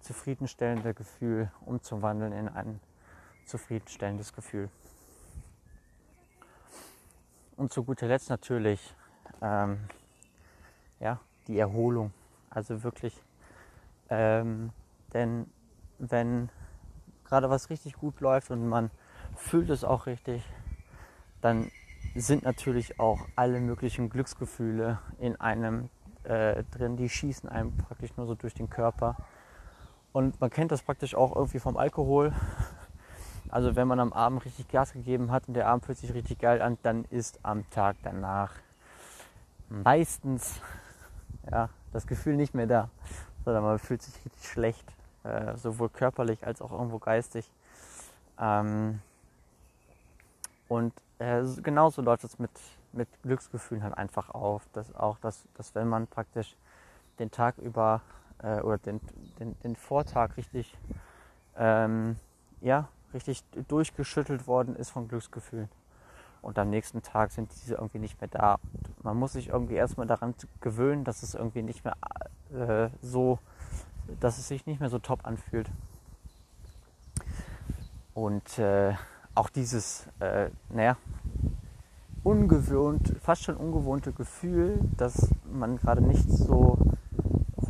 zufriedenstellende 0.00 0.94
Gefühl 0.94 1.50
umzuwandeln 1.64 2.32
in 2.32 2.48
ein 2.48 2.80
zufriedenstellendes 3.44 4.32
Gefühl. 4.32 4.70
Und 7.56 7.72
zu 7.72 7.84
guter 7.84 8.06
Letzt 8.06 8.30
natürlich 8.30 8.94
ähm, 9.42 9.80
ja, 10.98 11.20
die 11.46 11.58
Erholung. 11.58 12.12
Also 12.48 12.82
wirklich, 12.82 13.14
ähm, 14.08 14.70
denn 15.12 15.46
wenn 15.98 16.50
gerade 17.24 17.50
was 17.50 17.70
richtig 17.70 17.94
gut 17.94 18.20
läuft 18.20 18.50
und 18.50 18.68
man 18.68 18.90
fühlt 19.36 19.70
es 19.70 19.84
auch 19.84 20.06
richtig, 20.06 20.42
dann 21.40 21.70
sind 22.14 22.42
natürlich 22.42 22.98
auch 22.98 23.20
alle 23.36 23.60
möglichen 23.60 24.10
Glücksgefühle 24.10 24.98
in 25.18 25.40
einem 25.40 25.90
äh, 26.24 26.64
drin, 26.72 26.96
die 26.96 27.08
schießen 27.08 27.48
einem 27.48 27.76
praktisch 27.76 28.16
nur 28.16 28.26
so 28.26 28.34
durch 28.34 28.54
den 28.54 28.68
Körper. 28.68 29.16
Und 30.12 30.40
man 30.40 30.50
kennt 30.50 30.72
das 30.72 30.82
praktisch 30.82 31.14
auch 31.14 31.34
irgendwie 31.36 31.58
vom 31.58 31.76
Alkohol. 31.76 32.32
Also 33.52 33.74
wenn 33.74 33.88
man 33.88 33.98
am 33.98 34.12
Abend 34.12 34.44
richtig 34.44 34.68
Gas 34.68 34.92
gegeben 34.92 35.32
hat 35.32 35.48
und 35.48 35.54
der 35.54 35.66
Abend 35.66 35.84
fühlt 35.84 35.98
sich 35.98 36.14
richtig 36.14 36.38
geil 36.38 36.62
an, 36.62 36.78
dann 36.84 37.04
ist 37.06 37.40
am 37.42 37.68
Tag 37.70 37.96
danach 38.04 38.52
meistens 39.68 40.60
ja, 41.50 41.68
das 41.92 42.06
Gefühl 42.06 42.36
nicht 42.36 42.54
mehr 42.54 42.68
da, 42.68 42.90
sondern 43.44 43.64
man 43.64 43.80
fühlt 43.80 44.02
sich 44.02 44.14
richtig 44.24 44.48
schlecht, 44.48 44.84
äh, 45.24 45.56
sowohl 45.56 45.88
körperlich 45.88 46.46
als 46.46 46.62
auch 46.62 46.70
irgendwo 46.70 47.00
geistig. 47.00 47.50
Ähm, 48.38 49.00
und 50.68 50.92
äh, 51.18 51.42
genauso 51.62 52.02
läuft 52.02 52.22
es 52.24 52.38
mit, 52.38 52.52
mit 52.92 53.08
Glücksgefühlen 53.22 53.82
halt 53.82 53.98
einfach 53.98 54.30
auf. 54.30 54.62
Dass 54.72 54.94
auch, 54.94 55.18
dass, 55.18 55.42
dass 55.54 55.74
wenn 55.74 55.88
man 55.88 56.06
praktisch 56.06 56.56
den 57.18 57.30
Tag 57.30 57.58
über 57.58 58.00
äh, 58.42 58.60
oder 58.60 58.78
den, 58.78 59.00
den, 59.38 59.58
den 59.60 59.76
Vortag 59.76 60.36
richtig, 60.36 60.76
ähm, 61.56 62.16
ja, 62.60 62.88
richtig 63.14 63.44
durchgeschüttelt 63.68 64.46
worden 64.46 64.76
ist 64.76 64.90
von 64.90 65.08
Glücksgefühlen. 65.08 65.68
Und 66.42 66.58
am 66.58 66.70
nächsten 66.70 67.02
Tag 67.02 67.32
sind 67.32 67.52
diese 67.52 67.74
irgendwie 67.74 67.98
nicht 67.98 68.20
mehr 68.20 68.28
da. 68.28 68.54
Und 68.54 69.04
man 69.04 69.16
muss 69.16 69.32
sich 69.34 69.48
irgendwie 69.48 69.74
erstmal 69.74 70.06
daran 70.06 70.34
gewöhnen, 70.60 71.04
dass 71.04 71.22
es 71.22 71.34
irgendwie 71.34 71.62
nicht 71.62 71.84
mehr 71.84 71.96
äh, 72.52 72.88
so, 73.02 73.38
dass 74.20 74.38
es 74.38 74.48
sich 74.48 74.66
nicht 74.66 74.80
mehr 74.80 74.88
so 74.88 74.98
top 74.98 75.26
anfühlt. 75.26 75.70
Und 78.14 78.58
äh, 78.58 78.94
auch 79.34 79.50
dieses, 79.50 80.06
äh, 80.20 80.50
naja, 80.70 80.96
ungewohnt, 82.22 83.16
fast 83.20 83.44
schon 83.44 83.56
ungewohnte 83.56 84.12
Gefühl, 84.12 84.78
dass 84.96 85.30
man 85.50 85.76
gerade 85.76 86.02
nicht 86.02 86.28
so 86.28 86.78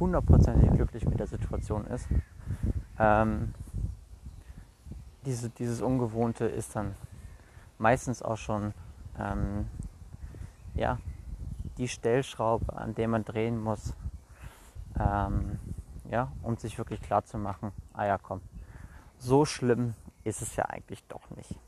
hundertprozentig 0.00 0.70
glücklich 0.70 1.06
mit 1.06 1.20
der 1.20 1.26
Situation 1.26 1.86
ist. 1.86 2.08
Ähm, 2.98 3.54
diese, 5.24 5.50
dieses 5.50 5.82
Ungewohnte 5.82 6.46
ist 6.46 6.74
dann 6.74 6.94
meistens 7.78 8.22
auch 8.22 8.38
schon 8.38 8.72
ähm, 9.18 9.66
ja, 10.74 10.98
die 11.76 11.88
Stellschraube, 11.88 12.76
an 12.76 12.94
der 12.94 13.08
man 13.08 13.24
drehen 13.24 13.62
muss, 13.62 13.94
ähm, 14.98 15.58
ja, 16.10 16.32
um 16.42 16.56
sich 16.56 16.76
wirklich 16.78 17.00
klar 17.00 17.24
zu 17.24 17.38
machen, 17.38 17.72
ah 17.92 18.06
ja 18.06 18.18
komm, 18.18 18.40
so 19.18 19.44
schlimm 19.44 19.94
ist 20.24 20.42
es 20.42 20.56
ja 20.56 20.66
eigentlich 20.66 21.04
doch 21.08 21.30
nicht. 21.30 21.58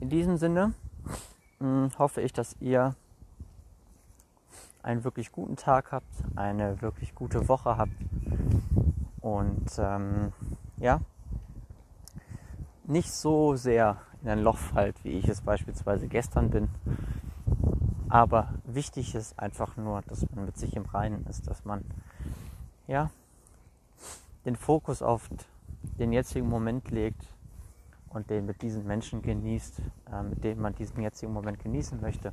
In 0.00 0.08
diesem 0.08 0.36
Sinne 0.38 0.72
mh, 1.58 1.66
hm, 1.66 1.90
hoffe 1.98 2.20
ich, 2.22 2.32
dass 2.32 2.56
ihr 2.60 2.94
einen 4.82 5.04
wirklich 5.04 5.32
guten 5.32 5.56
Tag 5.56 5.92
habt, 5.92 6.24
eine 6.36 6.80
wirklich 6.82 7.14
gute 7.14 7.48
Woche 7.48 7.76
habt 7.76 7.92
und 9.20 9.70
ähm, 9.78 10.32
ja, 10.78 11.00
nicht 12.84 13.12
so 13.12 13.56
sehr 13.56 13.98
in 14.22 14.28
ein 14.28 14.40
Loch 14.40 14.58
fallt, 14.58 15.02
wie 15.04 15.10
ich 15.10 15.28
es 15.28 15.42
beispielsweise 15.42 16.08
gestern 16.08 16.50
bin. 16.50 16.68
Aber 18.08 18.54
wichtig 18.64 19.14
ist 19.14 19.38
einfach 19.38 19.76
nur, 19.76 20.02
dass 20.02 20.28
man 20.34 20.46
mit 20.46 20.56
sich 20.56 20.74
im 20.74 20.84
Reinen 20.84 21.24
ist, 21.26 21.46
dass 21.46 21.64
man 21.64 21.84
ja 22.88 23.10
den 24.44 24.56
Fokus 24.56 25.02
auf 25.02 25.28
den 25.98 26.12
jetzigen 26.12 26.48
Moment 26.48 26.90
legt 26.90 27.22
und 28.08 28.28
den 28.30 28.46
mit 28.46 28.62
diesen 28.62 28.86
Menschen 28.86 29.22
genießt, 29.22 29.80
äh, 30.12 30.22
mit 30.22 30.42
denen 30.42 30.60
man 30.60 30.74
diesen 30.74 31.00
jetzigen 31.00 31.32
Moment 31.32 31.60
genießen 31.60 32.00
möchte. 32.00 32.32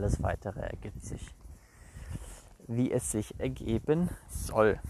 Alles 0.00 0.22
weitere 0.22 0.60
ergibt 0.60 1.04
sich, 1.04 1.34
wie 2.66 2.90
es 2.90 3.10
sich 3.10 3.38
ergeben 3.38 4.08
soll. 4.30 4.80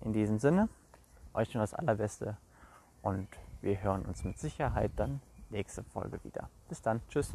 In 0.00 0.12
diesem 0.12 0.40
Sinne, 0.40 0.68
euch 1.34 1.54
nur 1.54 1.62
das 1.62 1.72
Allerbeste 1.72 2.36
und 3.00 3.28
wir 3.60 3.80
hören 3.80 4.04
uns 4.06 4.24
mit 4.24 4.40
Sicherheit 4.40 4.90
dann 4.96 5.20
nächste 5.50 5.84
Folge 5.84 6.18
wieder. 6.24 6.50
Bis 6.68 6.82
dann, 6.82 7.00
tschüss. 7.10 7.32